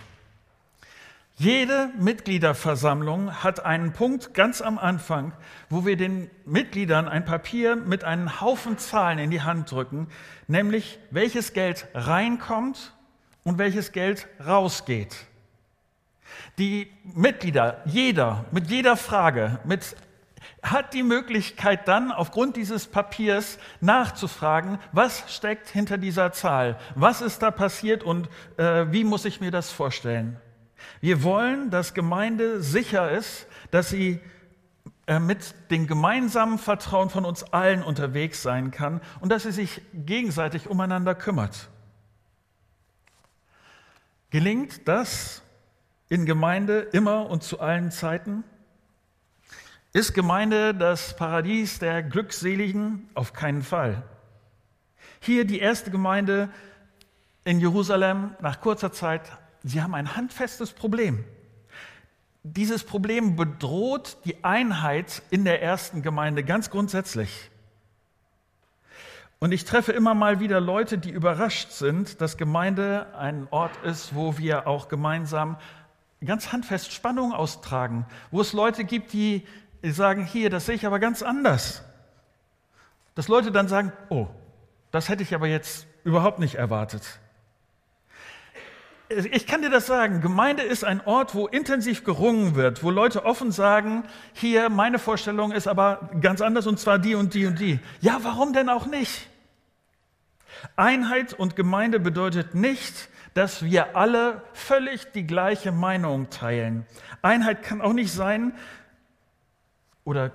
Jede 1.38 1.90
Mitgliederversammlung 1.98 3.44
hat 3.44 3.66
einen 3.66 3.94
Punkt 3.94 4.34
ganz 4.34 4.62
am 4.62 4.78
Anfang, 4.78 5.32
wo 5.70 5.86
wir 5.86 5.96
den 5.96 6.30
Mitgliedern 6.46 7.08
ein 7.08 7.24
Papier 7.24 7.78
mit 7.78 8.04
einem 8.04 8.42
Haufen 8.42 8.78
Zahlen 8.78 9.20
in 9.20 9.32
die 9.32 9.42
Hand 9.42 9.72
drücken, 9.72 10.08
nämlich 10.48 11.00
welches 11.12 11.54
Geld 11.54 11.88
reinkommt 11.94 12.94
und 13.46 13.58
welches 13.58 13.94
Geld 13.94 14.28
rausgeht. 14.46 15.16
Die 16.58 16.92
Mitglieder, 17.04 17.82
jeder, 17.86 18.44
mit 18.52 18.70
jeder 18.70 18.98
Frage, 18.98 19.60
mit, 19.64 19.96
hat 20.62 20.94
die 20.94 21.04
Möglichkeit 21.04 21.88
dann 21.88 22.12
aufgrund 22.12 22.56
dieses 22.56 22.88
Papiers 22.88 23.60
nachzufragen, 23.82 24.80
was 24.92 25.24
steckt 25.34 25.70
hinter 25.70 25.98
dieser 25.98 26.32
Zahl, 26.32 26.78
was 26.96 27.22
ist 27.22 27.42
da 27.42 27.52
passiert 27.52 28.04
und 28.04 28.30
äh, 28.58 28.86
wie 28.92 29.04
muss 29.04 29.26
ich 29.26 29.42
mir 29.42 29.52
das 29.52 29.72
vorstellen. 29.72 30.38
Wir 31.02 31.24
wollen, 31.24 31.70
dass 31.70 31.94
Gemeinde 31.94 32.62
sicher 32.62 33.12
ist, 33.12 33.48
dass 33.72 33.90
sie 33.90 34.20
äh, 35.08 35.20
mit 35.20 35.56
dem 35.72 35.88
gemeinsamen 35.88 36.60
Vertrauen 36.60 37.10
von 37.10 37.26
uns 37.26 37.44
allen 37.44 37.84
unterwegs 37.84 38.42
sein 38.42 38.72
kann 38.72 39.02
und 39.22 39.32
dass 39.32 39.44
sie 39.44 39.52
sich 39.52 39.82
gegenseitig 39.94 40.70
umeinander 40.70 41.16
kümmert. 41.16 41.70
Gelingt 44.30 44.88
das 44.88 45.42
in 46.10 46.26
Gemeinde 46.26 46.80
immer 46.80 47.28
und 47.30 47.42
zu 47.42 47.60
allen 47.60 47.90
Zeiten? 47.90 48.44
Ist 49.92 50.14
Gemeinde 50.14 50.76
das 50.76 51.16
Paradies 51.16 51.80
der 51.80 52.04
Glückseligen? 52.04 53.10
Auf 53.16 53.34
keinen 53.34 53.64
Fall. 53.64 54.04
Hier 55.20 55.46
die 55.46 55.58
erste 55.58 55.90
Gemeinde 55.90 56.50
in 57.44 57.60
Jerusalem 57.60 58.36
nach 58.40 58.62
kurzer 58.62 58.92
Zeit 58.92 59.24
sie 59.64 59.82
haben 59.82 59.96
ein 59.96 60.16
handfestes 60.16 60.74
Problem. 60.74 61.26
Dieses 62.44 62.84
Problem 62.84 63.36
bedroht 63.36 64.18
die 64.26 64.44
Einheit 64.44 65.24
in 65.32 65.44
der 65.44 65.64
ersten 65.64 66.04
Gemeinde 66.04 66.44
ganz 66.44 66.70
grundsätzlich. 66.70 67.50
Und 69.40 69.52
ich 69.52 69.66
treffe 69.66 69.92
immer 69.92 70.14
mal 70.14 70.40
wieder 70.40 70.62
Leute, 70.62 71.00
die 71.00 71.10
überrascht 71.10 71.72
sind, 71.72 72.22
dass 72.22 72.38
Gemeinde 72.38 73.08
ein 73.18 73.48
Ort 73.50 73.76
ist, 73.84 74.14
wo 74.14 74.38
wir 74.38 74.68
auch 74.68 74.88
gemeinsam 74.88 75.58
ganz 76.24 76.52
handfest 76.52 76.92
Spannung 76.92 77.34
austragen, 77.34 78.06
wo 78.30 78.42
es 78.42 78.54
Leute 78.54 78.84
gibt, 78.84 79.14
die 79.84 79.92
sagen, 79.92 80.26
hier, 80.26 80.50
das 80.50 80.66
sehe 80.66 80.76
ich 80.76 80.86
aber 80.86 81.00
ganz 81.00 81.22
anders. 81.22 81.84
Dass 83.16 83.28
Leute 83.28 83.52
dann 83.52 83.68
sagen, 83.68 83.92
oh, 84.10 84.28
das 84.92 85.10
hätte 85.10 85.24
ich 85.24 85.34
aber 85.34 85.48
jetzt 85.48 85.88
überhaupt 86.04 86.40
nicht 86.40 86.56
erwartet 86.56 87.20
ich 89.10 89.48
kann 89.48 89.64
dir 89.64 89.72
das 89.72 89.88
sagen, 89.88 90.22
Gemeinde 90.22 90.62
ist 90.62 90.84
ein 90.84 91.02
Ort, 91.06 91.34
wo 91.34 91.48
intensiv 91.48 92.04
gerungen 92.04 92.54
wird, 92.56 92.84
wo 92.84 92.92
Leute 92.92 93.26
offen 93.26 93.52
sagen, 93.52 94.04
hier, 94.34 94.70
meine 94.70 95.00
Vorstellung 95.00 95.52
ist 95.52 95.68
aber 95.68 96.12
ganz 96.22 96.42
anders 96.42 96.68
und 96.68 96.80
zwar 96.80 97.00
die 97.00 97.16
und 97.16 97.34
die 97.34 97.48
und 97.48 97.60
die. 97.60 97.80
Ja, 98.02 98.20
warum 98.22 98.54
denn 98.54 98.70
auch 98.70 98.86
nicht? 98.86 99.28
Einheit 100.76 101.34
und 101.34 101.56
Gemeinde 101.56 102.00
bedeutet 102.00 102.54
nicht, 102.54 103.10
dass 103.34 103.64
wir 103.64 103.96
alle 103.96 104.44
völlig 104.54 105.12
die 105.12 105.26
gleiche 105.26 105.72
Meinung 105.72 106.30
teilen. 106.30 106.86
Einheit 107.22 107.64
kann 107.64 107.82
auch 107.82 107.94
nicht 107.94 108.12
sein, 108.12 108.54
oder 110.10 110.32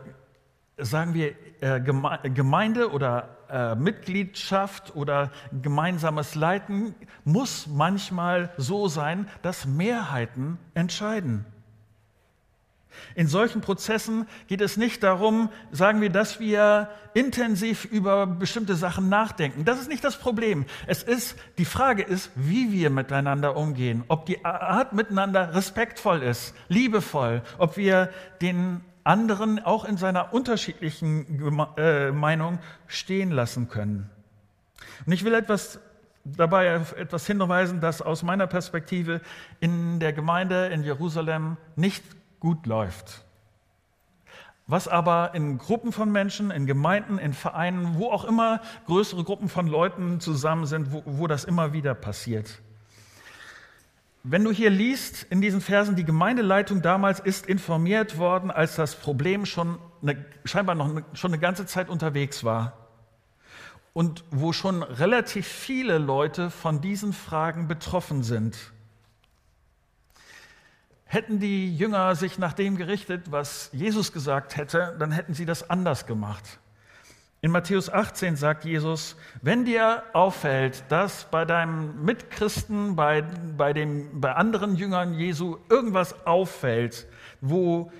sagen 0.79 1.15
wir 1.15 1.35
äh, 1.61 1.81
Gemeinde 1.81 2.93
oder 2.93 3.37
äh, 3.51 3.75
Mitgliedschaft 3.75 4.95
oder 4.95 5.33
gemeinsames 5.63 6.37
Leiten 6.37 6.95
muss 7.25 7.67
manchmal 7.67 8.53
so 8.57 8.87
sein, 8.87 9.29
dass 9.43 9.67
Mehrheiten 9.67 10.59
entscheiden. 10.75 11.45
In 13.17 13.27
solchen 13.27 13.61
Prozessen 13.61 14.29
geht 14.47 14.61
es 14.61 14.77
nicht 14.77 15.03
darum, 15.03 15.49
sagen 15.73 16.01
wir, 16.01 16.11
dass 16.11 16.39
wir 16.39 16.89
intensiv 17.13 17.85
über 17.85 18.25
bestimmte 18.25 18.77
Sachen 18.77 19.09
nachdenken. 19.09 19.65
Das 19.65 19.81
ist 19.81 19.89
nicht 19.89 20.05
das 20.05 20.17
Problem. 20.17 20.65
Es 20.87 21.03
ist, 21.03 21.37
die 21.59 21.65
Frage 21.65 22.05
ist, 22.05 22.31
wie 22.37 22.71
wir 22.71 22.91
miteinander 22.91 23.57
umgehen. 23.57 24.05
Ob 24.07 24.27
die 24.27 24.45
Art 24.45 24.93
miteinander 24.93 25.55
respektvoll 25.55 26.23
ist, 26.23 26.55
liebevoll, 26.69 27.43
ob 27.59 27.77
wir 27.77 28.11
den 28.41 28.81
anderen 29.05 29.65
auch 29.65 29.85
in 29.85 29.97
seiner 29.97 30.33
unterschiedlichen 30.33 31.59
äh, 31.77 32.11
Meinung 32.11 32.59
stehen 32.87 33.31
lassen 33.31 33.69
können. 33.69 34.11
Und 35.07 35.13
ich 35.13 35.25
will 35.25 35.35
etwas 35.35 35.79
dabei 36.25 36.77
auf 36.77 36.97
etwas 36.97 37.27
hinweisen, 37.27 37.81
das 37.81 38.01
aus 38.01 38.23
meiner 38.23 38.47
Perspektive 38.47 39.21
in 39.61 40.01
der 40.01 40.13
Gemeinde 40.13 40.67
in 40.69 40.83
Jerusalem 40.83 41.59
nicht 41.77 42.03
gut 42.41 42.67
läuft. 42.67 43.25
Was 44.67 44.89
aber 44.89 45.35
in 45.35 45.59
Gruppen 45.59 45.93
von 45.93 46.11
Menschen, 46.11 46.51
in 46.51 46.65
Gemeinden, 46.65 47.19
in 47.19 47.35
Vereinen, 47.35 47.99
wo 47.99 48.11
auch 48.11 48.25
immer 48.25 48.63
größere 48.87 49.23
Gruppen 49.23 49.51
von 49.51 49.67
Leuten 49.67 50.21
zusammen 50.21 50.65
sind, 50.65 50.91
wo, 50.91 51.03
wo 51.05 51.27
das 51.27 51.45
immer 51.45 51.75
wieder 51.75 51.95
passiert. 51.95 52.63
Wenn 54.27 54.43
du 54.43 54.51
hier 54.51 54.71
liest 54.71 55.27
in 55.29 55.43
diesen 55.43 55.61
Versen, 55.61 55.97
die 55.97 56.05
Gemeindeleitung 56.05 56.81
damals 56.81 57.21
ist 57.21 57.45
informiert 57.45 58.17
worden, 58.17 58.51
als 58.51 58.75
das 58.75 58.97
Problem 58.97 59.45
schon 59.45 59.79
eine, 60.01 60.25
scheinbar 60.47 60.75
noch 60.75 60.89
eine, 60.89 61.05
schon 61.13 61.33
eine 61.33 61.39
ganze 61.39 61.67
Zeit 61.67 61.91
unterwegs 61.91 62.43
war 62.43 62.73
und 63.93 64.25
wo 64.31 64.55
schon 64.55 64.83
relativ 64.83 65.47
viele 65.47 65.99
Leute 65.99 66.49
von 66.49 66.81
diesen 66.81 67.13
Fragen 67.13 67.69
betroffen 67.69 68.23
sind. 68.23 68.57
Hätten 71.05 71.39
die 71.39 71.77
Jünger 71.77 72.15
sich 72.15 72.39
nach 72.39 72.55
dem 72.55 72.79
gerichtet, 72.79 73.31
was 73.31 73.69
Jesus 73.75 74.11
gesagt 74.11 74.57
hätte, 74.57 74.97
dann 74.99 75.13
hätten 75.13 75.35
sie 75.35 75.45
das 75.45 75.69
anders 75.69 76.07
gemacht. 76.07 76.61
In 77.45 77.51
Matthäus 77.51 77.93
18 77.93 78.37
sagt 78.37 78.65
Jesus, 78.65 79.17
wenn 79.43 79.67
dir 79.67 80.03
auffällt, 80.15 80.83
dass 80.89 81.27
bei 81.31 81.45
deinem 81.45 82.03
Mitchristen, 82.03 82.97
bei, 82.97 83.21
bei, 83.21 83.75
dem, 83.75 84.19
bei 84.19 84.33
anderen 84.33 84.77
Jüngern 84.77 85.13
Jesu 85.13 85.59
irgendwas 85.69 86.27
auffällt, 86.27 87.07
wo, 87.43 87.93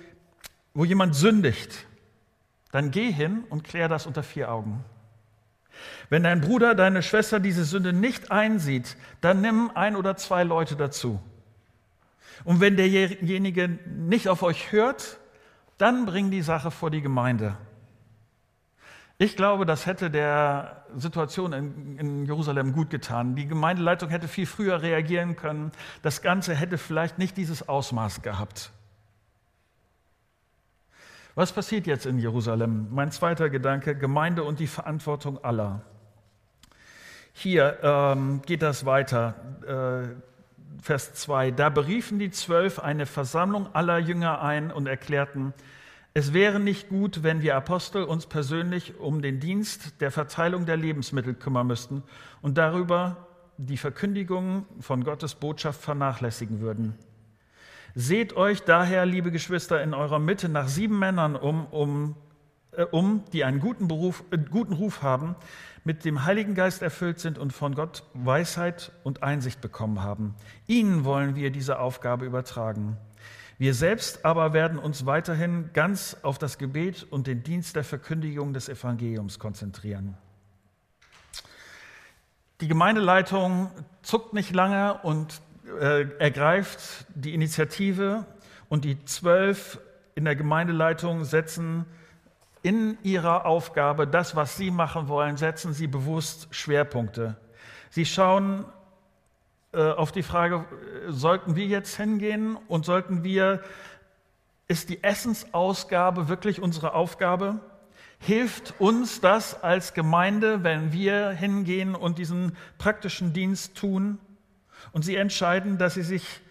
wo 0.73 0.83
jemand 0.83 1.13
sündigt, 1.13 1.85
dann 2.71 2.89
geh 2.89 3.11
hin 3.11 3.43
und 3.49 3.63
klär 3.63 3.87
das 3.87 4.07
unter 4.07 4.23
vier 4.23 4.51
Augen. 4.51 4.83
Wenn 6.09 6.23
dein 6.23 6.41
Bruder, 6.41 6.73
deine 6.73 7.03
Schwester 7.03 7.39
diese 7.39 7.65
Sünde 7.65 7.93
nicht 7.93 8.31
einsieht, 8.31 8.97
dann 9.21 9.41
nimm 9.41 9.69
ein 9.75 9.95
oder 9.95 10.17
zwei 10.17 10.43
Leute 10.43 10.75
dazu. 10.75 11.21
Und 12.45 12.61
wenn 12.61 12.77
derjenige 12.77 13.77
nicht 13.85 14.27
auf 14.27 14.41
euch 14.41 14.71
hört, 14.71 15.19
dann 15.77 16.07
bring 16.07 16.31
die 16.31 16.41
Sache 16.41 16.71
vor 16.71 16.89
die 16.89 17.01
Gemeinde. 17.01 17.55
Ich 19.17 19.37
glaube, 19.37 19.65
das 19.65 19.85
hätte 19.85 20.11
der 20.11 20.83
Situation 20.97 21.53
in, 21.53 21.97
in, 21.97 22.25
Jerusalem 22.25 22.73
gut 22.73 22.89
getan. 22.89 23.35
Die 23.35 23.47
Gemeindeleitung 23.47 24.09
hätte 24.09 24.27
viel 24.27 24.45
früher 24.45 24.81
reagieren 24.81 25.37
können. 25.37 25.71
Das 26.01 26.21
Ganze 26.21 26.53
hätte 26.53 26.77
vielleicht 26.77 27.17
nicht 27.17 27.37
dieses 27.37 27.69
Ausmaß 27.69 28.21
gehabt. 28.23 28.71
Was 31.33 31.53
passiert 31.53 31.87
jetzt 31.87 32.05
in 32.05 32.19
Jerusalem? 32.19 32.87
Mein 32.91 33.11
zweiter 33.11 33.49
Gedanke, 33.49 33.95
Gemeinde 33.95 34.43
und 34.43 34.59
die 34.59 34.67
Verantwortung 34.67 35.41
aller. 35.43 35.81
Hier 37.31 37.77
ähm, 37.83 38.41
geht 38.45 38.61
das 38.61 38.85
weiter. 38.85 39.35
Äh, 39.65 40.81
Vers 40.81 41.13
2. 41.13 41.51
Da 41.51 41.69
beriefen 41.69 42.19
die 42.19 42.31
Zwölf 42.31 42.79
eine 42.79 43.05
Versammlung 43.05 43.73
aller 43.73 43.97
Jünger 43.97 44.41
ein 44.41 44.71
und 44.71 44.87
erklärten, 44.87 45.53
es 46.17 46.31
wäre 46.31 46.61
nicht 46.61 46.87
gut, 46.87 47.23
wenn 47.23 47.41
wir 47.41 47.57
Apostel 47.57 48.03
uns 48.03 48.25
persönlich 48.25 48.97
um 48.99 49.21
den 49.21 49.41
Dienst 49.41 49.99
der 49.99 50.11
Verteilung 50.11 50.65
der 50.65 50.77
Lebensmittel 50.77 51.33
kümmern 51.33 51.67
müssten 51.67 52.03
und 52.41 52.57
darüber 52.57 53.27
die 53.57 53.75
Verkündigung 53.75 54.65
von 54.79 55.03
Gottes 55.03 55.35
Botschaft 55.35 55.81
vernachlässigen 55.81 56.61
würden. 56.61 56.95
Seht 57.95 58.33
euch 58.37 58.63
daher, 58.63 59.05
liebe 59.05 59.29
Geschwister, 59.29 59.83
in 59.83 59.93
eurer 59.93 60.19
Mitte 60.19 60.47
nach 60.47 60.69
sieben 60.69 60.97
Männern 60.99 61.35
um, 61.35 61.65
um, 61.65 62.15
äh, 62.71 62.83
um 62.83 63.25
die 63.33 63.43
einen 63.43 63.59
guten, 63.59 63.89
Beruf, 63.89 64.23
äh, 64.31 64.37
guten 64.37 64.73
Ruf 64.73 65.01
haben, 65.01 65.35
mit 65.83 66.05
dem 66.05 66.23
Heiligen 66.23 66.55
Geist 66.55 66.81
erfüllt 66.81 67.19
sind 67.19 67.37
und 67.37 67.51
von 67.51 67.75
Gott 67.75 68.03
Weisheit 68.13 68.93
und 69.03 69.21
Einsicht 69.21 69.59
bekommen 69.59 70.01
haben. 70.01 70.33
Ihnen 70.65 71.03
wollen 71.03 71.35
wir 71.35 71.51
diese 71.51 71.77
Aufgabe 71.79 72.25
übertragen. 72.25 72.97
Wir 73.57 73.73
selbst 73.73 74.25
aber 74.25 74.51
werden 74.53 74.77
uns 74.77 75.05
weiterhin 75.05 75.69
ganz 75.71 76.17
auf 76.23 76.37
das 76.37 76.57
Gebet 76.57 77.07
und 77.09 77.27
den 77.27 77.43
Dienst 77.43 77.75
der 77.75 77.85
Verkündigung 77.85 78.53
des 78.53 78.67
Evangeliums 78.67 79.39
konzentrieren. 79.39 80.17
Die 82.59 82.67
Gemeindeleitung 82.67 83.71
zuckt 84.01 84.33
nicht 84.33 84.53
lange 84.53 84.95
und 85.03 85.41
äh, 85.79 86.07
ergreift 86.19 87.05
die 87.15 87.33
Initiative 87.33 88.25
und 88.67 88.85
die 88.85 89.03
zwölf 89.05 89.79
in 90.15 90.25
der 90.25 90.35
Gemeindeleitung 90.35 91.23
setzen 91.23 91.85
in 92.61 92.97
ihrer 93.03 93.45
Aufgabe, 93.45 94.07
das, 94.07 94.35
was 94.35 94.57
sie 94.57 94.71
machen 94.71 95.07
wollen, 95.07 95.37
setzen 95.37 95.73
sie 95.73 95.87
bewusst 95.87 96.47
Schwerpunkte. 96.51 97.35
Sie 97.89 98.05
schauen 98.05 98.65
auf 99.81 100.11
die 100.11 100.23
Frage, 100.23 100.65
sollten 101.07 101.55
wir 101.55 101.65
jetzt 101.65 101.97
hingehen 101.97 102.57
und 102.67 102.85
sollten 102.85 103.23
wir, 103.23 103.61
ist 104.67 104.89
die 104.89 105.03
Essensausgabe 105.03 106.27
wirklich 106.27 106.61
unsere 106.61 106.93
Aufgabe? 106.93 107.59
Hilft 108.19 108.79
uns 108.79 109.21
das 109.21 109.63
als 109.63 109.93
Gemeinde, 109.93 110.63
wenn 110.63 110.91
wir 110.91 111.29
hingehen 111.29 111.95
und 111.95 112.17
diesen 112.17 112.55
praktischen 112.77 113.33
Dienst 113.33 113.75
tun? 113.75 114.17
Und 114.91 115.03
sie 115.03 115.15
entscheiden, 115.15 115.77
dass 115.77 115.95
sie 115.95 116.03
sich 116.03 116.41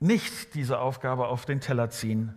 nicht 0.00 0.54
diese 0.54 0.78
Aufgabe 0.78 1.28
auf 1.28 1.44
den 1.44 1.60
Teller 1.60 1.90
ziehen. 1.90 2.34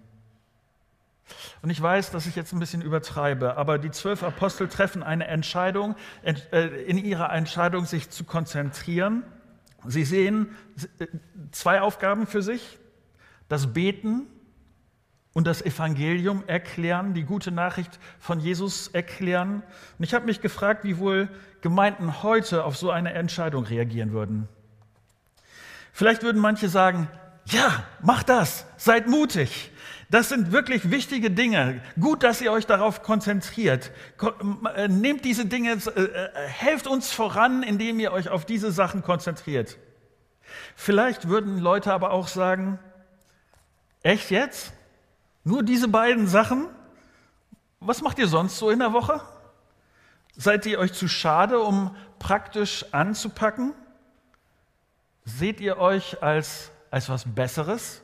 Und 1.62 1.70
ich 1.70 1.82
weiß, 1.82 2.12
dass 2.12 2.28
ich 2.28 2.36
jetzt 2.36 2.52
ein 2.52 2.60
bisschen 2.60 2.82
übertreibe, 2.82 3.56
aber 3.56 3.80
die 3.80 3.92
zwölf 3.92 4.24
Apostel 4.24 4.68
treffen 4.68 5.02
eine 5.02 5.28
Entscheidung, 5.28 5.96
äh, 6.24 6.68
in 6.84 6.98
ihrer 6.98 7.32
Entscheidung 7.32 7.86
sich 7.86 8.10
zu 8.10 8.26
konzentrieren 8.26 9.24
Sie 9.88 10.04
sehen 10.04 10.56
äh, 11.00 11.08
zwei 11.52 11.82
Aufgaben 11.82 12.28
für 12.28 12.42
sich, 12.42 12.80
das 13.50 13.74
Beten 13.74 14.28
und 15.34 15.48
das 15.48 15.62
Evangelium 15.62 16.44
erklären, 16.48 17.14
die 17.14 17.24
gute 17.24 17.52
Nachricht 17.52 18.00
von 18.20 18.40
Jesus 18.40 18.88
erklären. 18.90 19.64
Und 19.98 20.04
ich 20.04 20.14
habe 20.14 20.26
mich 20.26 20.42
gefragt, 20.42 20.84
wie 20.84 20.98
wohl 21.00 21.28
Gemeinden 21.62 22.24
heute 22.24 22.64
auf 22.64 22.78
so 22.78 22.92
eine 22.92 23.14
Entscheidung 23.14 23.66
reagieren 23.66 24.12
würden. 24.12 24.48
Vielleicht 25.92 26.24
würden 26.24 26.42
manche 26.42 26.70
sagen, 26.70 27.08
ja, 27.46 27.84
macht 28.02 28.30
das, 28.30 28.66
seid 28.78 29.08
mutig. 29.08 29.72
Das 30.10 30.30
sind 30.30 30.52
wirklich 30.52 30.92
wichtige 30.92 31.32
Dinge. 31.32 31.82
Gut, 32.00 32.24
dass 32.24 32.42
ihr 32.42 32.52
euch 32.52 32.66
darauf 32.66 33.02
konzentriert. 33.02 33.92
Äh, 34.76 34.88
nehmt 34.88 35.26
diese 35.26 35.46
Dinge, 35.46 35.72
äh, 35.72 36.02
äh, 36.02 36.48
helft 36.48 36.88
uns 36.88 37.12
voran, 37.12 37.64
indem 37.64 38.00
ihr 38.00 38.12
euch 38.12 38.30
auf 38.30 38.46
diese 38.46 38.72
Sachen 38.72 39.02
konzentriert. 39.02 39.78
Vielleicht 40.76 41.28
würden 41.28 41.60
Leute 41.60 41.94
aber 41.94 42.12
auch 42.12 42.28
sagen, 42.28 42.80
echt 44.04 44.30
jetzt? 44.30 44.74
Nur 45.44 45.64
diese 45.64 45.88
beiden 45.88 46.28
Sachen? 46.28 46.68
Was 47.80 48.02
macht 48.02 48.20
ihr 48.20 48.28
sonst 48.28 48.58
so 48.58 48.70
in 48.70 48.80
der 48.80 48.94
Woche? 48.94 49.22
Seid 50.36 50.66
ihr 50.66 50.80
euch 50.80 50.94
zu 50.94 51.08
schade, 51.08 51.60
um 51.60 51.96
praktisch 52.20 52.86
anzupacken? 52.92 53.74
Seht 55.26 55.60
ihr 55.60 55.78
euch 55.78 56.22
als, 56.22 56.72
als 56.92 57.10
was 57.10 57.24
Besseres? 57.26 58.03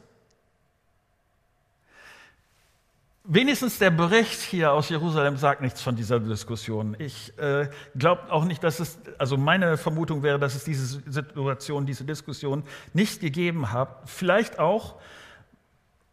Wenigstens 3.25 3.77
der 3.77 3.91
Bericht 3.91 4.39
hier 4.39 4.71
aus 4.71 4.89
Jerusalem 4.89 5.37
sagt 5.37 5.61
nichts 5.61 5.81
von 5.81 5.95
dieser 5.95 6.19
Diskussion. 6.19 6.95
Ich 6.99 7.37
äh, 7.37 7.69
glaube 7.95 8.31
auch 8.31 8.45
nicht, 8.45 8.63
dass 8.63 8.79
es, 8.79 8.97
also 9.17 9.37
meine 9.37 9.77
Vermutung 9.77 10.23
wäre, 10.23 10.39
dass 10.39 10.55
es 10.55 10.63
diese 10.63 11.01
Situation, 11.05 11.85
diese 11.85 12.05
Diskussion 12.05 12.63
nicht 12.93 13.19
gegeben 13.19 13.71
hat. 13.71 14.09
Vielleicht 14.09 14.57
auch, 14.57 14.95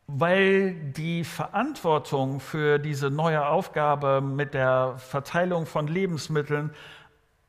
weil 0.08 0.74
die 0.74 1.24
Verantwortung 1.24 2.40
für 2.40 2.78
diese 2.78 3.08
neue 3.10 3.46
Aufgabe 3.46 4.20
mit 4.20 4.52
der 4.52 4.94
Verteilung 4.98 5.66
von 5.66 5.86
Lebensmitteln 5.88 6.70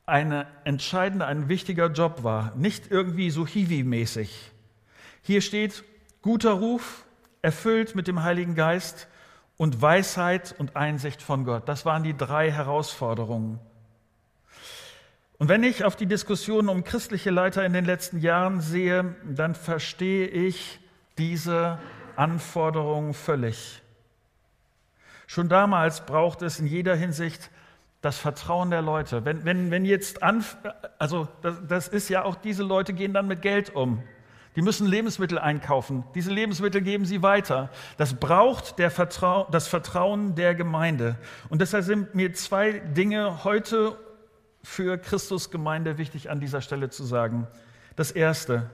eine 0.06 0.46
entscheidende, 0.64 1.26
ein 1.26 1.48
wichtiger 1.48 1.90
Job 1.90 2.22
war. 2.22 2.52
Nicht 2.56 2.90
irgendwie 2.90 3.30
so 3.30 3.46
Hiwi-mäßig. 3.46 4.30
Hier 5.22 5.42
steht, 5.42 5.84
guter 6.22 6.52
Ruf, 6.52 7.04
erfüllt 7.42 7.94
mit 7.94 8.08
dem 8.08 8.22
Heiligen 8.22 8.54
Geist, 8.54 9.08
und 9.58 9.82
Weisheit 9.82 10.54
und 10.56 10.76
Einsicht 10.76 11.20
von 11.20 11.44
Gott. 11.44 11.68
Das 11.68 11.84
waren 11.84 12.02
die 12.02 12.16
drei 12.16 12.50
Herausforderungen. 12.50 13.58
Und 15.36 15.48
wenn 15.48 15.62
ich 15.62 15.84
auf 15.84 15.94
die 15.94 16.06
Diskussion 16.06 16.68
um 16.68 16.84
christliche 16.84 17.30
Leiter 17.30 17.64
in 17.66 17.72
den 17.72 17.84
letzten 17.84 18.18
Jahren 18.18 18.60
sehe, 18.60 19.14
dann 19.24 19.54
verstehe 19.54 20.26
ich 20.26 20.80
diese 21.18 21.78
Anforderungen 22.16 23.14
völlig. 23.14 23.82
Schon 25.26 25.48
damals 25.48 26.06
braucht 26.06 26.42
es 26.42 26.58
in 26.58 26.66
jeder 26.66 26.96
Hinsicht 26.96 27.50
das 28.00 28.16
Vertrauen 28.16 28.70
der 28.70 28.82
Leute. 28.82 29.24
Wenn, 29.24 29.44
wenn, 29.44 29.70
wenn 29.70 29.84
jetzt, 29.84 30.22
an, 30.22 30.44
also 30.98 31.28
das, 31.42 31.56
das 31.66 31.88
ist 31.88 32.08
ja 32.08 32.24
auch, 32.24 32.36
diese 32.36 32.62
Leute 32.62 32.92
gehen 32.92 33.12
dann 33.12 33.26
mit 33.26 33.42
Geld 33.42 33.74
um. 33.74 34.02
Die 34.58 34.62
müssen 34.62 34.88
Lebensmittel 34.88 35.38
einkaufen. 35.38 36.02
Diese 36.16 36.32
Lebensmittel 36.32 36.80
geben 36.80 37.04
sie 37.04 37.22
weiter. 37.22 37.70
Das 37.96 38.14
braucht 38.14 38.76
Vertrau 38.90 39.46
das 39.52 39.68
Vertrauen 39.68 40.34
der 40.34 40.56
Gemeinde. 40.56 41.16
Und 41.48 41.60
deshalb 41.60 41.84
sind 41.84 42.16
mir 42.16 42.32
zwei 42.32 42.80
Dinge 42.80 43.44
heute 43.44 43.96
für 44.64 44.98
Christus 44.98 45.52
Gemeinde 45.52 45.96
wichtig 45.96 46.28
an 46.28 46.40
dieser 46.40 46.60
Stelle 46.60 46.90
zu 46.90 47.04
sagen. 47.04 47.46
Das 47.94 48.10
erste, 48.10 48.68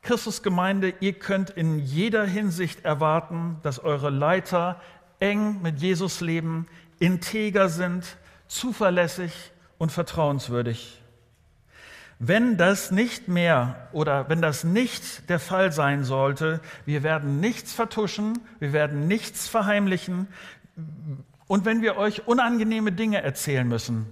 Christus 0.00 0.42
Gemeinde, 0.42 0.94
ihr 1.00 1.12
könnt 1.12 1.50
in 1.50 1.78
jeder 1.78 2.24
Hinsicht 2.24 2.86
erwarten, 2.86 3.58
dass 3.62 3.80
eure 3.80 4.08
Leiter 4.08 4.80
eng 5.18 5.60
mit 5.60 5.78
Jesus 5.78 6.22
leben, 6.22 6.68
integer 7.00 7.68
sind, 7.68 8.16
zuverlässig 8.48 9.52
und 9.76 9.92
vertrauenswürdig. 9.92 10.99
Wenn 12.22 12.58
das 12.58 12.90
nicht 12.90 13.28
mehr 13.28 13.88
oder 13.92 14.28
wenn 14.28 14.42
das 14.42 14.62
nicht 14.62 15.30
der 15.30 15.40
Fall 15.40 15.72
sein 15.72 16.04
sollte, 16.04 16.60
wir 16.84 17.02
werden 17.02 17.40
nichts 17.40 17.72
vertuschen, 17.72 18.38
wir 18.58 18.74
werden 18.74 19.08
nichts 19.08 19.48
verheimlichen 19.48 20.28
und 21.46 21.64
wenn 21.64 21.80
wir 21.80 21.96
euch 21.96 22.28
unangenehme 22.28 22.92
Dinge 22.92 23.22
erzählen 23.22 23.66
müssen. 23.66 24.04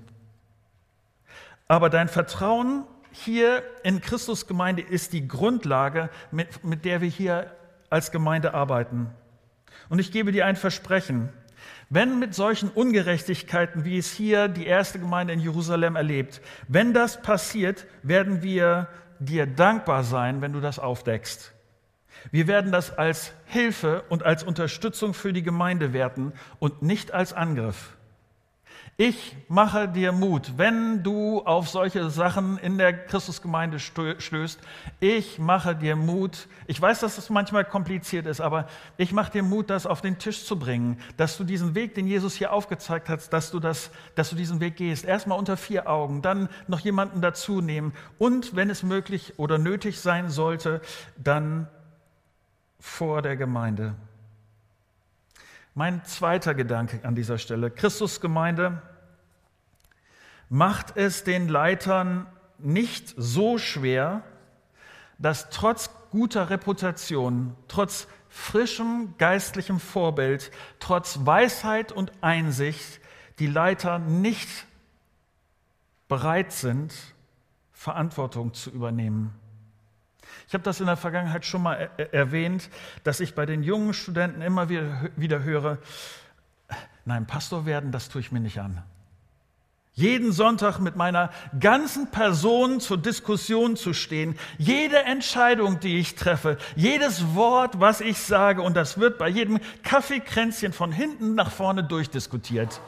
Aber 1.69 1.91
dein 1.91 2.09
Vertrauen 2.09 2.85
hier 3.13 3.63
in 3.83 4.01
Christus 4.01 4.47
Gemeinde 4.47 4.81
ist 4.81 5.13
die 5.13 5.29
Grundlage, 5.29 6.09
mit, 6.31 6.65
mit 6.65 6.87
der 6.87 7.03
wir 7.03 7.11
hier 7.11 7.53
als 7.91 8.11
Gemeinde 8.11 8.55
arbeiten. 8.55 9.11
Und 9.91 9.99
ich 9.99 10.13
gebe 10.13 10.33
dir 10.33 10.47
ein 10.47 10.57
Versprechen. 10.57 11.29
Wenn 11.91 12.19
mit 12.19 12.35
solchen 12.35 12.69
Ungerechtigkeiten, 12.69 13.85
wie 13.85 13.97
es 13.97 14.13
hier 14.13 14.49
die 14.49 14.67
erste 14.67 14.99
Gemeinde 14.99 15.33
in 15.33 15.41
Jerusalem 15.41 15.97
erlebt, 15.97 16.43
wenn 16.69 16.93
das 16.93 17.23
passiert, 17.23 17.87
werden 18.03 18.43
wir 18.43 18.89
dir 19.21 19.47
dankbar 19.47 20.05
sein, 20.05 20.43
wenn 20.43 20.53
du 20.53 20.61
das 20.61 20.79
aufdeckst. 20.79 21.55
Wir 22.31 22.47
werden 22.47 22.73
das 22.73 22.99
als 22.99 23.33
Hilfe 23.47 24.03
und 24.09 24.23
als 24.23 24.43
Unterstützung 24.43 25.15
für 25.15 25.33
die 25.33 25.43
Gemeinde 25.43 25.93
werten 25.93 26.33
und 26.59 26.83
nicht 26.83 27.13
als 27.13 27.33
Angriff. 27.33 27.97
Ich 29.01 29.37
mache 29.47 29.87
dir 29.87 30.11
Mut, 30.11 30.55
wenn 30.57 31.05
du 31.05 31.39
auf 31.43 31.69
solche 31.69 32.11
Sachen 32.11 32.59
in 32.59 32.79
der 32.79 32.93
Christusgemeinde 32.93 33.79
stößt. 33.79 34.59
Ich 34.99 35.39
mache 35.39 35.77
dir 35.77 35.95
Mut. 35.95 36.49
Ich 36.67 36.83
weiß, 36.83 36.99
dass 36.99 37.17
es 37.17 37.31
manchmal 37.31 37.65
kompliziert 37.65 38.27
ist, 38.27 38.41
aber 38.41 38.67
ich 38.97 39.13
mache 39.13 39.31
dir 39.31 39.45
Mut, 39.45 39.71
das 39.71 39.87
auf 39.87 40.01
den 40.01 40.19
Tisch 40.19 40.45
zu 40.45 40.59
bringen, 40.59 41.01
dass 41.17 41.37
du 41.37 41.45
diesen 41.45 41.77
Weg, 41.77 41.95
den 41.95 42.09
Jesus 42.09 42.35
hier 42.35 42.53
aufgezeigt 42.53 43.09
hat, 43.09 43.33
dass 43.33 43.53
du, 43.53 43.61
das, 43.61 43.93
dass 44.17 44.31
du 44.31 44.35
diesen 44.35 44.59
Weg 44.59 44.75
gehst. 44.75 45.05
Erstmal 45.05 45.39
unter 45.39 45.57
vier 45.57 45.89
Augen, 45.89 46.21
dann 46.21 46.49
noch 46.67 46.81
jemanden 46.81 47.21
dazu 47.21 47.61
nehmen 47.61 47.93
und, 48.19 48.57
wenn 48.57 48.69
es 48.69 48.83
möglich 48.83 49.35
oder 49.37 49.59
nötig 49.59 50.01
sein 50.01 50.29
sollte, 50.29 50.81
dann 51.17 51.69
vor 52.81 53.23
der 53.23 53.37
Gemeinde. 53.37 53.95
Mein 55.79 56.05
zweiter 56.05 56.57
Gedanke 56.57 57.07
an 57.07 57.15
dieser 57.15 57.39
Stelle. 57.39 57.71
Christusgemeinde 57.71 58.83
macht 60.49 60.97
es 60.97 61.23
den 61.23 61.47
Leitern 61.47 62.27
nicht 62.59 63.15
so 63.17 63.59
schwer, 63.59 64.25
dass 65.19 65.51
trotz 65.51 65.91
guter 66.11 66.51
Reputation, 66.51 67.55
trotz 67.69 68.09
frischem 68.29 69.15
geistlichem 69.19 69.79
Vorbild, 69.79 70.51
trotz 70.81 71.21
Weisheit 71.23 71.93
und 71.93 72.11
Einsicht 72.23 73.01
die 73.39 73.47
Leiter 73.47 74.01
nicht 74.01 74.49
bereit 76.09 76.51
sind, 76.51 76.93
Verantwortung 77.71 78.53
zu 78.53 78.71
übernehmen. 78.73 79.33
Ich 80.47 80.55
habe 80.55 80.65
das 80.65 80.81
in 80.81 80.87
der 80.87 80.97
Vergangenheit 80.97 81.45
schon 81.45 81.63
mal 81.63 81.91
erwähnt, 82.13 82.71
dass 83.05 83.21
ich 83.21 83.35
bei 83.35 83.47
den 83.47 83.63
jungen 83.63 83.95
Studenten 83.95 84.43
immer 84.43 84.69
wieder, 84.69 85.11
wieder 85.17 85.43
höre, 85.43 85.79
nein, 87.05 87.27
Pastor 87.27 87.67
werden, 87.67 87.93
das 87.93 88.09
tue 88.09 88.21
ich 88.21 88.33
mir 88.33 88.41
nicht 88.41 88.59
an. 88.59 88.83
Jeden 89.99 90.31
Sonntag 90.31 90.79
mit 90.79 90.95
meiner 90.95 91.31
ganzen 91.59 92.13
Person 92.13 92.79
zur 92.79 92.99
Diskussion 92.99 93.75
zu 93.75 93.93
stehen, 93.93 94.39
jede 94.57 94.99
Entscheidung, 94.99 95.81
die 95.81 95.99
ich 95.99 96.15
treffe, 96.15 96.57
jedes 96.77 97.35
Wort, 97.35 97.81
was 97.81 98.01
ich 98.01 98.19
sage, 98.19 98.63
und 98.63 98.77
das 98.77 98.99
wird 99.01 99.19
bei 99.19 99.29
jedem 99.29 99.59
Kaffeekränzchen 99.83 100.73
von 100.73 100.93
hinten 100.93 101.35
nach 101.35 101.51
vorne 101.51 101.83
durchdiskutiert. 101.83 102.81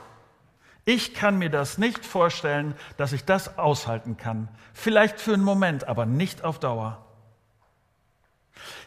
Ich 0.85 1.13
kann 1.13 1.37
mir 1.37 1.51
das 1.51 1.79
nicht 1.79 2.07
vorstellen, 2.07 2.75
dass 2.97 3.13
ich 3.13 3.25
das 3.25 3.59
aushalten 3.59 4.17
kann. 4.17 4.49
Vielleicht 4.73 5.21
für 5.21 5.35
einen 5.35 5.43
Moment, 5.43 5.89
aber 5.89 6.07
nicht 6.07 6.45
auf 6.45 6.61
Dauer. 6.61 7.05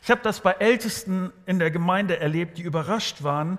Ich 0.02 0.12
habe 0.12 0.22
das 0.24 0.42
bei 0.42 0.52
Ältesten 0.52 1.32
in 1.46 1.60
der 1.60 1.72
Gemeinde 1.72 2.20
erlebt, 2.20 2.58
die 2.58 2.64
überrascht 2.64 3.24
waren, 3.24 3.58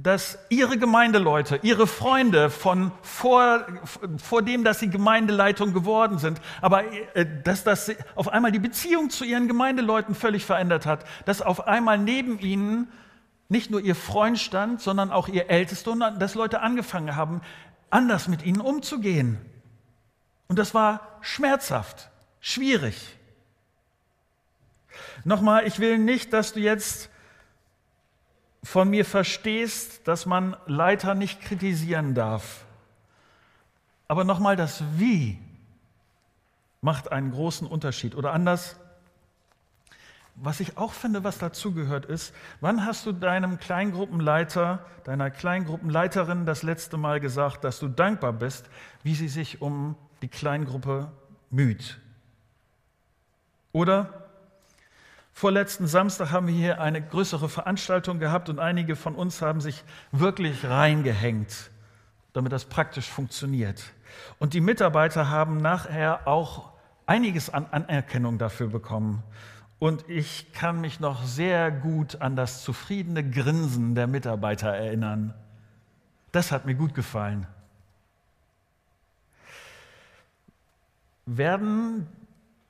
dass 0.00 0.38
ihre 0.48 0.78
Gemeindeleute, 0.78 1.58
ihre 1.62 1.88
Freunde 1.88 2.50
von 2.50 2.92
vor, 3.02 3.66
vor 4.16 4.42
dem, 4.42 4.62
dass 4.62 4.78
sie 4.78 4.90
Gemeindeleitung 4.90 5.74
geworden 5.74 6.18
sind, 6.18 6.40
aber 6.60 6.84
äh, 7.16 7.26
dass 7.42 7.64
das 7.64 7.90
auf 8.14 8.28
einmal 8.28 8.52
die 8.52 8.60
Beziehung 8.60 9.10
zu 9.10 9.24
ihren 9.24 9.48
Gemeindeleuten 9.48 10.14
völlig 10.14 10.44
verändert 10.44 10.86
hat, 10.86 11.04
dass 11.24 11.42
auf 11.42 11.66
einmal 11.66 11.98
neben 11.98 12.38
ihnen 12.38 12.88
nicht 13.48 13.72
nur 13.72 13.80
ihr 13.80 13.96
Freund 13.96 14.38
stand, 14.38 14.80
sondern 14.80 15.10
auch 15.10 15.26
ihr 15.26 15.50
Ältester 15.50 15.90
und 15.90 16.00
dass 16.20 16.36
Leute 16.36 16.60
angefangen 16.60 17.16
haben, 17.16 17.40
anders 17.90 18.28
mit 18.28 18.44
ihnen 18.44 18.60
umzugehen. 18.60 19.38
Und 20.46 20.60
das 20.60 20.74
war 20.74 21.18
schmerzhaft, 21.22 22.10
schwierig. 22.40 23.17
Nochmal, 25.24 25.66
ich 25.66 25.78
will 25.78 25.98
nicht, 25.98 26.32
dass 26.32 26.52
du 26.52 26.60
jetzt 26.60 27.10
von 28.62 28.90
mir 28.90 29.04
verstehst, 29.04 30.06
dass 30.06 30.26
man 30.26 30.56
Leiter 30.66 31.14
nicht 31.14 31.40
kritisieren 31.40 32.14
darf. 32.14 32.64
Aber 34.08 34.24
nochmal, 34.24 34.56
das 34.56 34.82
Wie 34.96 35.38
macht 36.80 37.12
einen 37.12 37.30
großen 37.30 37.66
Unterschied. 37.66 38.14
Oder 38.14 38.32
anders, 38.32 38.76
was 40.34 40.60
ich 40.60 40.78
auch 40.78 40.92
finde, 40.92 41.24
was 41.24 41.38
dazugehört 41.38 42.06
ist, 42.06 42.34
wann 42.60 42.84
hast 42.84 43.04
du 43.06 43.12
deinem 43.12 43.58
Kleingruppenleiter, 43.58 44.84
deiner 45.04 45.30
Kleingruppenleiterin 45.30 46.46
das 46.46 46.62
letzte 46.62 46.96
Mal 46.96 47.20
gesagt, 47.20 47.64
dass 47.64 47.80
du 47.80 47.88
dankbar 47.88 48.32
bist, 48.32 48.70
wie 49.02 49.14
sie 49.14 49.28
sich 49.28 49.60
um 49.60 49.96
die 50.22 50.28
Kleingruppe 50.28 51.10
müht? 51.50 52.00
Oder 53.72 54.27
Vorletzten 55.38 55.86
Samstag 55.86 56.32
haben 56.32 56.48
wir 56.48 56.54
hier 56.54 56.80
eine 56.80 57.00
größere 57.00 57.48
Veranstaltung 57.48 58.18
gehabt 58.18 58.48
und 58.48 58.58
einige 58.58 58.96
von 58.96 59.14
uns 59.14 59.40
haben 59.40 59.60
sich 59.60 59.84
wirklich 60.10 60.64
reingehängt, 60.64 61.70
damit 62.32 62.50
das 62.50 62.64
praktisch 62.64 63.08
funktioniert. 63.08 63.84
Und 64.40 64.52
die 64.52 64.60
Mitarbeiter 64.60 65.30
haben 65.30 65.58
nachher 65.58 66.26
auch 66.26 66.72
einiges 67.06 67.50
an 67.50 67.66
Anerkennung 67.70 68.38
dafür 68.38 68.66
bekommen. 68.66 69.22
Und 69.78 70.08
ich 70.08 70.52
kann 70.54 70.80
mich 70.80 70.98
noch 70.98 71.22
sehr 71.22 71.70
gut 71.70 72.20
an 72.20 72.34
das 72.34 72.64
zufriedene 72.64 73.22
Grinsen 73.22 73.94
der 73.94 74.08
Mitarbeiter 74.08 74.70
erinnern. 74.70 75.34
Das 76.32 76.50
hat 76.50 76.66
mir 76.66 76.74
gut 76.74 76.96
gefallen. 76.96 77.46
Werden 81.26 82.08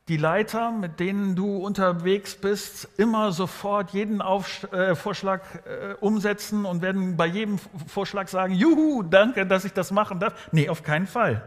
die 0.08 0.16
Leiter, 0.16 0.70
mit 0.72 1.00
denen 1.00 1.36
du 1.36 1.58
unterwegs 1.58 2.34
bist, 2.34 2.88
immer 2.96 3.32
sofort 3.32 3.90
jeden 3.90 4.22
Auf, 4.22 4.70
äh, 4.72 4.94
Vorschlag 4.94 5.42
äh, 5.66 5.94
umsetzen 6.00 6.64
und 6.64 6.80
werden 6.80 7.16
bei 7.16 7.26
jedem 7.26 7.58
Vorschlag 7.86 8.28
sagen, 8.28 8.54
juhu, 8.54 9.02
danke, 9.02 9.46
dass 9.46 9.64
ich 9.64 9.74
das 9.74 9.90
machen 9.90 10.18
darf? 10.18 10.34
Nee, 10.50 10.68
auf 10.68 10.82
keinen 10.82 11.06
Fall. 11.06 11.42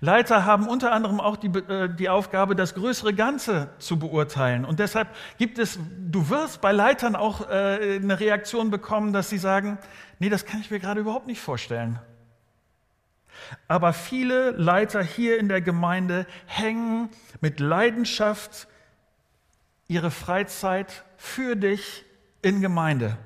Leiter 0.00 0.46
haben 0.46 0.66
unter 0.66 0.92
anderem 0.92 1.20
auch 1.20 1.36
die, 1.36 1.48
äh, 1.48 1.88
die 1.94 2.08
Aufgabe, 2.08 2.56
das 2.56 2.74
größere 2.74 3.14
Ganze 3.14 3.68
zu 3.78 3.98
beurteilen. 3.98 4.64
Und 4.64 4.80
deshalb 4.80 5.08
gibt 5.38 5.58
es, 5.58 5.78
du 6.10 6.28
wirst 6.30 6.60
bei 6.60 6.72
Leitern 6.72 7.14
auch 7.14 7.48
äh, 7.48 8.00
eine 8.02 8.18
Reaktion 8.18 8.70
bekommen, 8.70 9.12
dass 9.12 9.28
sie 9.28 9.38
sagen, 9.38 9.78
nee, 10.18 10.30
das 10.30 10.46
kann 10.46 10.60
ich 10.60 10.70
mir 10.70 10.80
gerade 10.80 11.00
überhaupt 11.00 11.26
nicht 11.26 11.40
vorstellen. 11.40 12.00
Aber 13.68 13.92
viele 13.92 14.50
Leiter 14.52 15.02
hier 15.02 15.38
in 15.38 15.48
der 15.48 15.60
Gemeinde 15.60 16.26
hängen 16.46 17.10
mit 17.40 17.60
Leidenschaft 17.60 18.68
ihre 19.88 20.10
Freizeit 20.10 21.04
für 21.16 21.56
dich 21.56 22.04
in 22.42 22.60
Gemeinde. 22.60 23.16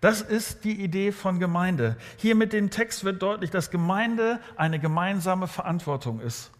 Das 0.00 0.20
ist 0.20 0.64
die 0.64 0.82
Idee 0.82 1.12
von 1.12 1.40
Gemeinde. 1.40 1.96
Hier 2.18 2.34
mit 2.34 2.52
dem 2.52 2.70
Text 2.70 3.04
wird 3.04 3.22
deutlich, 3.22 3.50
dass 3.50 3.70
Gemeinde 3.70 4.40
eine 4.56 4.78
gemeinsame 4.78 5.48
Verantwortung 5.48 6.20
ist. 6.20 6.50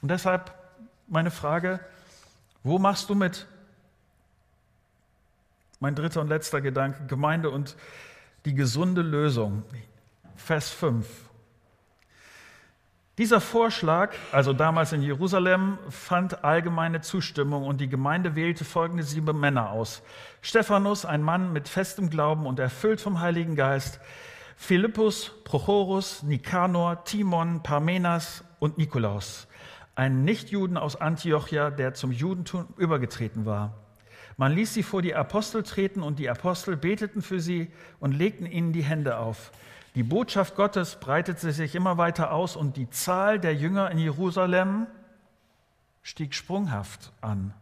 Und 0.00 0.10
deshalb 0.10 0.54
meine 1.06 1.30
Frage, 1.30 1.80
wo 2.62 2.78
machst 2.78 3.10
du 3.10 3.14
mit? 3.14 3.46
Mein 5.80 5.94
dritter 5.94 6.20
und 6.20 6.28
letzter 6.28 6.60
Gedanke, 6.60 7.04
Gemeinde 7.06 7.50
und 7.50 7.76
die 8.44 8.54
gesunde 8.54 9.02
Lösung. 9.02 9.62
Vers 10.44 10.70
5. 10.70 11.06
Dieser 13.18 13.40
Vorschlag, 13.40 14.14
also 14.32 14.52
damals 14.52 14.92
in 14.92 15.02
Jerusalem, 15.02 15.78
fand 15.90 16.42
allgemeine 16.42 17.02
Zustimmung 17.02 17.66
und 17.66 17.80
die 17.80 17.88
Gemeinde 17.88 18.34
wählte 18.34 18.64
folgende 18.64 19.02
sieben 19.02 19.38
Männer 19.38 19.70
aus. 19.70 20.02
Stephanus, 20.40 21.04
ein 21.04 21.22
Mann 21.22 21.52
mit 21.52 21.68
festem 21.68 22.08
Glauben 22.08 22.46
und 22.46 22.58
erfüllt 22.58 23.00
vom 23.00 23.20
Heiligen 23.20 23.54
Geist, 23.54 24.00
Philippus, 24.56 25.32
Prochorus, 25.44 26.22
Nikanor, 26.22 27.04
Timon, 27.04 27.62
Parmenas 27.62 28.42
und 28.58 28.78
Nikolaus, 28.78 29.46
ein 29.94 30.24
Nichtjuden 30.24 30.78
aus 30.78 30.96
Antiochia, 30.96 31.70
der 31.70 31.94
zum 31.94 32.10
Judentum 32.10 32.66
übergetreten 32.78 33.44
war. 33.44 33.74
Man 34.38 34.52
ließ 34.52 34.72
sie 34.72 34.82
vor 34.82 35.02
die 35.02 35.14
Apostel 35.14 35.62
treten 35.62 36.02
und 36.02 36.18
die 36.18 36.30
Apostel 36.30 36.76
beteten 36.76 37.20
für 37.20 37.40
sie 37.40 37.70
und 38.00 38.12
legten 38.12 38.46
ihnen 38.46 38.72
die 38.72 38.82
Hände 38.82 39.18
auf. 39.18 39.52
Die 39.94 40.02
Botschaft 40.02 40.54
Gottes 40.54 40.96
breitete 40.96 41.52
sich 41.52 41.74
immer 41.74 41.98
weiter 41.98 42.32
aus 42.32 42.56
und 42.56 42.76
die 42.76 42.88
Zahl 42.90 43.40
der 43.40 43.54
Jünger 43.54 43.90
in 43.90 43.98
Jerusalem 43.98 44.86
stieg 46.02 46.34
sprunghaft 46.34 47.12
an. 47.20 47.52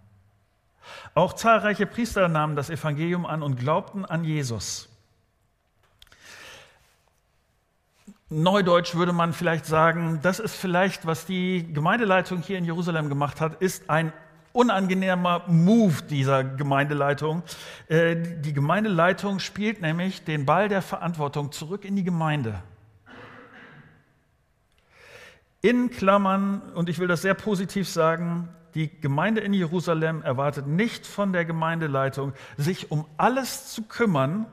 Auch 1.15 1.33
zahlreiche 1.33 1.87
Priester 1.87 2.29
nahmen 2.29 2.57
das 2.57 2.71
Evangelium 2.71 3.27
an 3.27 3.43
und 3.43 3.57
glaubten 3.57 4.05
an 4.05 4.25
Jesus. 4.25 4.89
Neudeutsch 8.31 8.95
würde 8.95 9.15
man 9.15 9.33
vielleicht 9.33 9.65
sagen, 9.65 10.21
das 10.23 10.39
ist 10.39 10.55
vielleicht, 10.55 11.07
was 11.07 11.25
die 11.25 11.73
Gemeindeleitung 11.73 12.43
hier 12.43 12.59
in 12.59 12.65
Jerusalem 12.67 13.09
gemacht 13.09 13.41
hat, 13.41 13.63
ist 13.63 13.89
ein 13.89 14.13
unangenehmer 14.53 15.45
Move 15.47 16.03
dieser 16.09 16.45
Gemeindeleitung. 16.45 17.43
Äh, 17.89 18.17
die 18.17 18.53
Gemeindeleitung 18.53 19.39
spielt 19.39 19.81
nämlich 19.81 20.25
den 20.25 20.47
Ball 20.47 20.69
der 20.69 20.83
Verantwortung 20.83 21.53
zurück 21.53 21.85
in 21.85 21.97
die 21.97 22.05
Gemeinde. 22.05 22.63
In 25.61 25.91
Klammern, 25.91 26.63
und 26.75 26.89
ich 26.89 26.99
will 26.99 27.09
das 27.09 27.23
sehr 27.23 27.35
positiv 27.35 27.89
sagen, 27.89 28.49
die 28.75 29.01
Gemeinde 29.01 29.41
in 29.41 29.53
Jerusalem 29.53 30.23
erwartet 30.23 30.67
nicht 30.67 31.07
von 31.07 31.33
der 31.33 31.45
Gemeindeleitung, 31.45 32.33
sich 32.57 32.93
um 32.93 33.07
alles 33.17 33.73
zu 33.73 33.83
kümmern, 33.83 34.47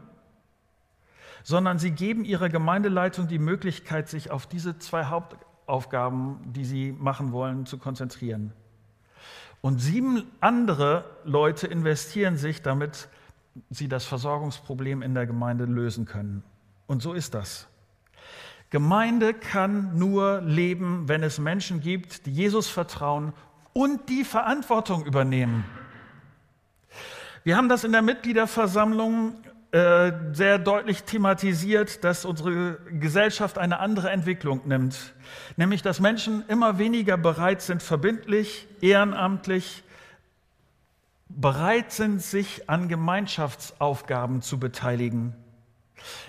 sondern 1.44 1.78
sie 1.78 1.92
geben 1.92 2.26
ihrer 2.26 2.50
Gemeindeleitung 2.50 3.28
die 3.28 3.38
Möglichkeit, 3.38 4.10
sich 4.10 4.32
auf 4.32 4.48
diese 4.48 4.80
zwei 4.80 5.06
Hauptaufgaben, 5.06 6.40
die 6.54 6.66
sie 6.66 6.92
machen 6.92 7.32
wollen, 7.32 7.68
zu 7.68 7.78
konzentrieren. 7.78 8.52
Und 9.66 9.80
sieben 9.80 10.32
andere 10.42 11.06
Leute 11.24 11.66
investieren 11.66 12.38
sich, 12.38 12.62
damit 12.62 13.08
sie 13.72 13.88
das 13.88 14.06
Versorgungsproblem 14.06 15.02
in 15.02 15.16
der 15.16 15.26
Gemeinde 15.26 15.66
lösen 15.66 16.06
können. 16.06 16.44
Und 16.86 17.02
so 17.02 17.14
ist 17.14 17.34
das. 17.34 17.66
Gemeinde 18.70 19.34
kann 19.34 19.98
nur 19.98 20.40
leben, 20.42 21.08
wenn 21.08 21.24
es 21.24 21.40
Menschen 21.40 21.82
gibt, 21.82 22.28
die 22.28 22.32
Jesus 22.32 22.68
vertrauen 22.68 23.34
und 23.74 24.08
die 24.08 24.24
Verantwortung 24.24 25.04
übernehmen. 25.04 25.66
Wir 27.44 27.58
haben 27.58 27.68
das 27.68 27.84
in 27.84 27.92
der 27.92 28.04
Mitgliederversammlung 28.04 29.34
äh, 29.76 30.14
sehr 30.32 30.58
deutlich 30.58 31.04
thematisiert, 31.04 32.06
dass 32.06 32.24
unsere 32.24 32.78
Gesellschaft 32.92 33.58
eine 33.58 33.82
andere 33.82 34.10
Entwicklung 34.10 34.62
nimmt. 34.64 35.14
Nämlich, 35.58 35.82
dass 35.82 36.00
Menschen 36.00 36.46
immer 36.48 36.78
weniger 36.78 37.18
bereit 37.18 37.62
sind, 37.62 37.84
verbindlich, 37.84 38.70
ehrenamtlich, 38.80 39.84
bereit 41.28 41.92
sind, 41.92 42.22
sich 42.22 42.70
an 42.70 42.88
Gemeinschaftsaufgaben 42.88 44.42
zu 44.42 44.62
beteiligen. 44.62 45.36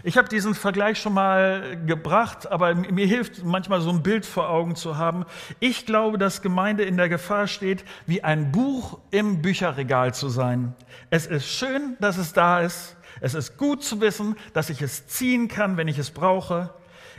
Ich 0.03 0.19
habe 0.19 0.29
diesen 0.29 0.57
Vergleich 0.57 0.99
schon 0.99 1.15
mal 1.15 1.79
gebracht, 1.87 2.51
aber 2.51 2.75
mir 2.75 3.07
hilft 3.07 3.45
manchmal 3.45 3.81
so 3.81 3.91
ein 3.91 4.03
Bild 4.03 4.27
vor 4.27 4.49
Augen 4.49 4.75
zu 4.75 4.97
haben. 4.97 5.25
Ich 5.61 5.87
glaube, 5.87 6.19
dass 6.19 6.43
Gemeinde 6.43 6.83
in 6.83 6.97
der 6.97 7.09
Gefahr 7.09 7.47
steht, 7.47 7.85
wie 8.07 8.25
ein 8.25 8.51
Buch 8.51 8.99
im 9.13 9.41
Bücherregal 9.41 10.15
zu 10.15 10.31
sein. 10.31 10.75
Es 11.11 11.27
ist 11.27 11.47
schön, 11.47 11.97
dass 12.01 12.19
es 12.19 12.33
da 12.33 12.61
ist. 12.61 12.96
Es 13.20 13.35
ist 13.35 13.57
gut 13.57 13.83
zu 13.83 14.00
wissen, 14.00 14.37
dass 14.52 14.70
ich 14.70 14.83
es 14.83 15.07
ziehen 15.07 15.48
kann, 15.48 15.76
wenn 15.76 15.88
ich 15.88 15.98
es 15.98 16.11
brauche. 16.11 16.70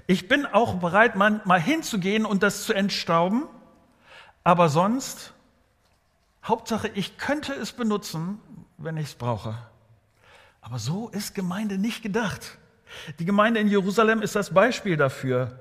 Ich 0.05 0.27
bin 0.27 0.45
auch 0.45 0.75
bereit, 0.75 1.15
mal 1.15 1.61
hinzugehen 1.61 2.25
und 2.25 2.43
das 2.43 2.63
zu 2.63 2.73
entstauben. 2.73 3.45
Aber 4.43 4.69
sonst, 4.69 5.33
Hauptsache, 6.43 6.89
ich 6.93 7.17
könnte 7.17 7.53
es 7.53 7.73
benutzen, 7.73 8.39
wenn 8.77 8.97
ich 8.97 9.07
es 9.07 9.15
brauche. 9.15 9.57
Aber 10.61 10.79
so 10.79 11.09
ist 11.09 11.35
Gemeinde 11.35 11.77
nicht 11.77 12.03
gedacht. 12.03 12.57
Die 13.19 13.25
Gemeinde 13.25 13.59
in 13.59 13.67
Jerusalem 13.67 14.21
ist 14.21 14.35
das 14.35 14.53
Beispiel 14.53 14.97
dafür. 14.97 15.59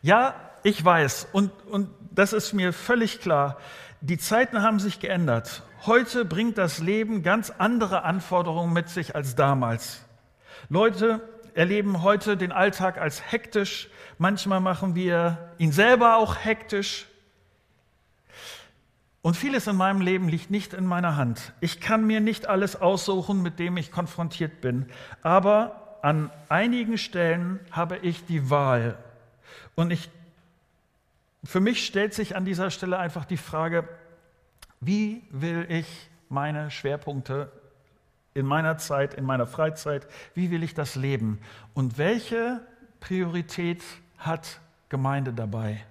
Ja, 0.00 0.34
ich 0.62 0.82
weiß, 0.82 1.28
und, 1.32 1.50
und 1.66 1.90
das 2.10 2.32
ist 2.32 2.52
mir 2.52 2.72
völlig 2.72 3.20
klar, 3.20 3.58
die 4.00 4.18
Zeiten 4.18 4.62
haben 4.62 4.80
sich 4.80 5.00
geändert 5.00 5.62
Heute 5.84 6.24
bringt 6.24 6.58
das 6.58 6.78
Leben 6.78 7.22
ganz 7.22 7.50
andere 7.50 8.02
Anforderungen 8.02 8.72
mit 8.72 8.88
sich 8.88 9.14
als 9.14 9.34
damals. 9.34 10.04
Leute 10.68 11.20
erleben 11.54 12.02
heute 12.02 12.36
den 12.36 12.50
Alltag 12.50 12.98
als 12.98 13.30
hektisch. 13.30 13.88
Manchmal 14.18 14.60
machen 14.60 14.94
wir 14.94 15.52
ihn 15.58 15.72
selber 15.72 16.16
auch 16.16 16.36
hektisch. 16.36 17.06
Und 19.22 19.36
vieles 19.36 19.66
in 19.66 19.76
meinem 19.76 20.00
Leben 20.00 20.28
liegt 20.28 20.50
nicht 20.50 20.72
in 20.72 20.86
meiner 20.86 21.16
Hand. 21.16 21.52
Ich 21.60 21.80
kann 21.80 22.06
mir 22.06 22.20
nicht 22.20 22.46
alles 22.46 22.80
aussuchen, 22.80 23.42
mit 23.42 23.58
dem 23.58 23.76
ich 23.76 23.90
konfrontiert 23.90 24.60
bin. 24.60 24.86
Aber 25.22 25.98
an 26.02 26.30
einigen 26.48 26.96
Stellen 26.98 27.60
habe 27.70 27.98
ich 27.98 28.24
die 28.24 28.50
Wahl. 28.50 28.96
Und 29.74 29.90
ich, 29.90 30.10
für 31.44 31.60
mich 31.60 31.84
stellt 31.84 32.14
sich 32.14 32.36
an 32.36 32.44
dieser 32.44 32.70
Stelle 32.70 32.98
einfach 32.98 33.24
die 33.24 33.36
Frage, 33.36 33.88
wie 34.80 35.22
will 35.30 35.66
ich 35.68 35.86
meine 36.28 36.70
Schwerpunkte 36.70 37.50
in 38.34 38.46
meiner 38.46 38.76
Zeit, 38.76 39.14
in 39.14 39.24
meiner 39.24 39.46
Freizeit, 39.46 40.06
wie 40.34 40.50
will 40.50 40.62
ich 40.62 40.74
das 40.74 40.94
leben? 40.94 41.38
Und 41.74 41.98
welche 41.98 42.60
Priorität 43.00 43.82
hat 44.18 44.60
Gemeinde 44.88 45.32
dabei? 45.32 45.84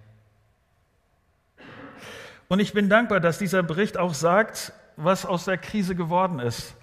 Und 2.47 2.59
ich 2.59 2.73
bin 2.73 2.89
dankbar, 2.89 3.19
dass 3.19 3.39
dieser 3.39 3.63
Bericht 3.63 3.97
auch 3.97 4.13
sagt, 4.13 4.73
was 4.97 5.25
aus 5.25 5.45
der 5.45 5.57
Krise 5.57 5.95
geworden 5.95 6.39
ist. 6.39 6.75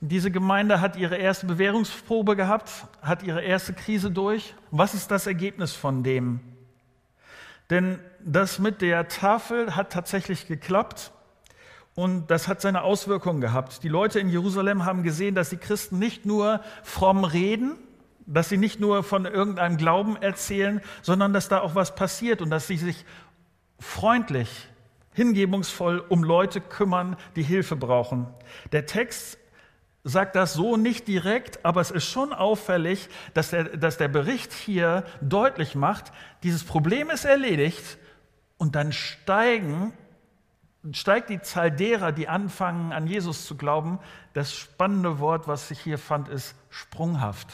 Diese 0.00 0.30
Gemeinde 0.30 0.80
hat 0.80 0.96
ihre 0.96 1.16
erste 1.16 1.46
Bewährungsprobe 1.46 2.34
gehabt, 2.34 2.86
hat 3.02 3.22
ihre 3.22 3.42
erste 3.42 3.72
Krise 3.72 4.10
durch. 4.10 4.54
Was 4.70 4.94
ist 4.94 5.10
das 5.10 5.26
Ergebnis 5.26 5.74
von 5.74 6.02
dem? 6.02 6.40
Denn 7.70 8.00
das 8.18 8.58
mit 8.58 8.82
der 8.82 9.08
Tafel 9.08 9.76
hat 9.76 9.92
tatsächlich 9.92 10.48
geklappt 10.48 11.12
und 11.94 12.30
das 12.30 12.48
hat 12.48 12.60
seine 12.60 12.82
Auswirkungen 12.82 13.40
gehabt. 13.40 13.82
Die 13.82 13.88
Leute 13.88 14.18
in 14.18 14.28
Jerusalem 14.28 14.84
haben 14.84 15.02
gesehen, 15.02 15.34
dass 15.34 15.50
die 15.50 15.58
Christen 15.58 15.98
nicht 15.98 16.24
nur 16.24 16.60
fromm 16.82 17.24
reden, 17.24 17.76
dass 18.26 18.48
sie 18.48 18.56
nicht 18.56 18.80
nur 18.80 19.02
von 19.02 19.26
irgendeinem 19.26 19.76
Glauben 19.76 20.16
erzählen, 20.16 20.80
sondern 21.02 21.32
dass 21.32 21.48
da 21.48 21.60
auch 21.60 21.74
was 21.74 21.94
passiert 21.94 22.40
und 22.40 22.50
dass 22.50 22.66
sie 22.66 22.76
sich 22.76 23.04
freundlich, 23.78 24.68
hingebungsvoll 25.12 25.98
um 26.08 26.24
Leute 26.24 26.60
kümmern, 26.60 27.16
die 27.36 27.42
Hilfe 27.42 27.76
brauchen. 27.76 28.26
Der 28.70 28.86
Text 28.86 29.38
sagt 30.04 30.34
das 30.34 30.54
so 30.54 30.76
nicht 30.76 31.06
direkt, 31.06 31.64
aber 31.64 31.80
es 31.80 31.90
ist 31.90 32.06
schon 32.06 32.32
auffällig, 32.32 33.08
dass 33.34 33.50
der, 33.50 33.64
dass 33.76 33.98
der 33.98 34.08
Bericht 34.08 34.52
hier 34.52 35.04
deutlich 35.20 35.74
macht, 35.74 36.12
dieses 36.42 36.64
Problem 36.64 37.10
ist 37.10 37.24
erledigt 37.24 37.98
und 38.56 38.74
dann 38.74 38.92
steigen, 38.92 39.92
steigt 40.90 41.30
die 41.30 41.40
Zahl 41.40 41.70
derer, 41.70 42.10
die 42.10 42.28
anfangen 42.28 42.92
an 42.92 43.06
Jesus 43.06 43.46
zu 43.46 43.56
glauben. 43.56 44.00
Das 44.34 44.52
spannende 44.52 45.20
Wort, 45.20 45.46
was 45.46 45.70
ich 45.70 45.80
hier 45.80 45.98
fand, 45.98 46.28
ist 46.28 46.56
sprunghaft. 46.70 47.48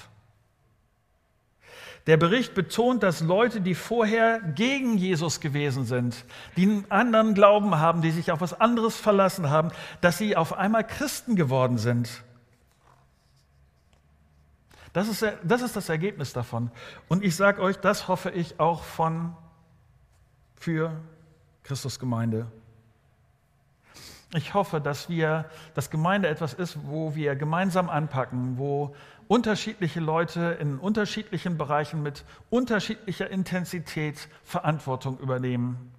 Der 2.07 2.17
Bericht 2.17 2.55
betont, 2.55 3.03
dass 3.03 3.21
Leute, 3.21 3.61
die 3.61 3.75
vorher 3.75 4.41
gegen 4.41 4.97
Jesus 4.97 5.41
gewesen 5.41 5.85
sind, 5.85 6.25
die 6.57 6.62
einen 6.62 6.91
anderen 6.91 7.35
Glauben 7.35 7.79
haben, 7.79 8.01
die 8.01 8.11
sich 8.11 8.33
auf 8.33 8.41
was 8.41 8.59
anderes 8.59 8.97
verlassen 8.97 9.51
haben, 9.51 9.71
dass 10.01 10.17
sie 10.17 10.35
auf 10.35 10.55
einmal 10.55 10.87
Christen 10.87 11.37
geworden 11.37 11.77
sind. 11.77 12.25
Das 14.95 15.07
ist, 15.07 15.23
das 15.43 15.61
ist 15.61 15.77
das 15.77 15.91
Ergebnis 15.91 16.33
davon. 16.33 16.71
Und 17.09 17.23
ich 17.23 17.37
sage 17.37 17.61
euch, 17.61 17.77
das 17.77 18.09
hoffe 18.09 18.31
ich 18.31 18.59
auch 18.59 18.85
von 18.85 19.37
für 20.57 20.99
Christusgemeinde. 21.62 22.51
Ich 24.35 24.53
hoffe, 24.53 24.81
dass 24.81 25.09
wir, 25.09 25.47
dass 25.75 25.91
Gemeinde 25.91 26.29
etwas 26.29 26.53
ist, 26.53 26.79
wo 26.87 27.14
wir 27.14 27.35
gemeinsam 27.35 27.88
anpacken, 27.88 28.59
wo 28.59 28.95
unterschiedliche 29.27 30.01
Leute 30.01 30.59
in 30.61 30.79
unterschiedlichen 30.79 31.57
Bereichen 31.57 32.03
mit 32.03 32.25
unterschiedlicher 32.51 33.31
Intensität 33.31 34.29
Verantwortung 34.43 35.19
übernehmen. 35.19 35.93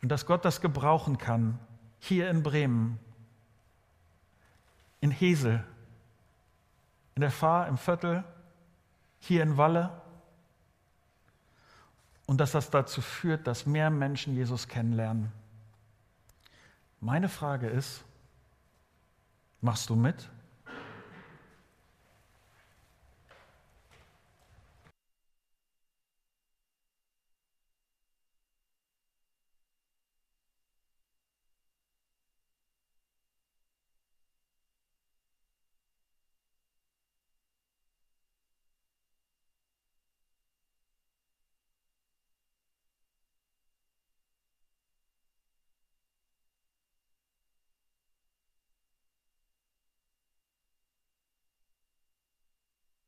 Und 0.00 0.08
dass 0.08 0.24
Gott 0.24 0.44
das 0.44 0.60
gebrauchen 0.62 1.18
kann, 1.18 1.58
hier 1.98 2.30
in 2.30 2.42
Bremen, 2.42 2.98
in 5.00 5.10
Hesel, 5.10 5.62
in 7.14 7.20
der 7.20 7.30
Fahr, 7.30 7.68
im 7.68 7.76
Viertel, 7.76 8.24
hier 9.20 9.42
in 9.42 9.58
Walle. 9.58 9.90
Und 12.26 12.40
dass 12.40 12.52
das 12.52 12.70
dazu 12.70 13.02
führt, 13.02 13.46
dass 13.46 13.66
mehr 13.66 13.90
Menschen 13.90 14.34
Jesus 14.34 14.68
kennenlernen. 14.68 15.32
Meine 17.04 17.28
Frage 17.28 17.66
ist, 17.66 18.04
machst 19.60 19.90
du 19.90 19.96
mit? 19.96 20.30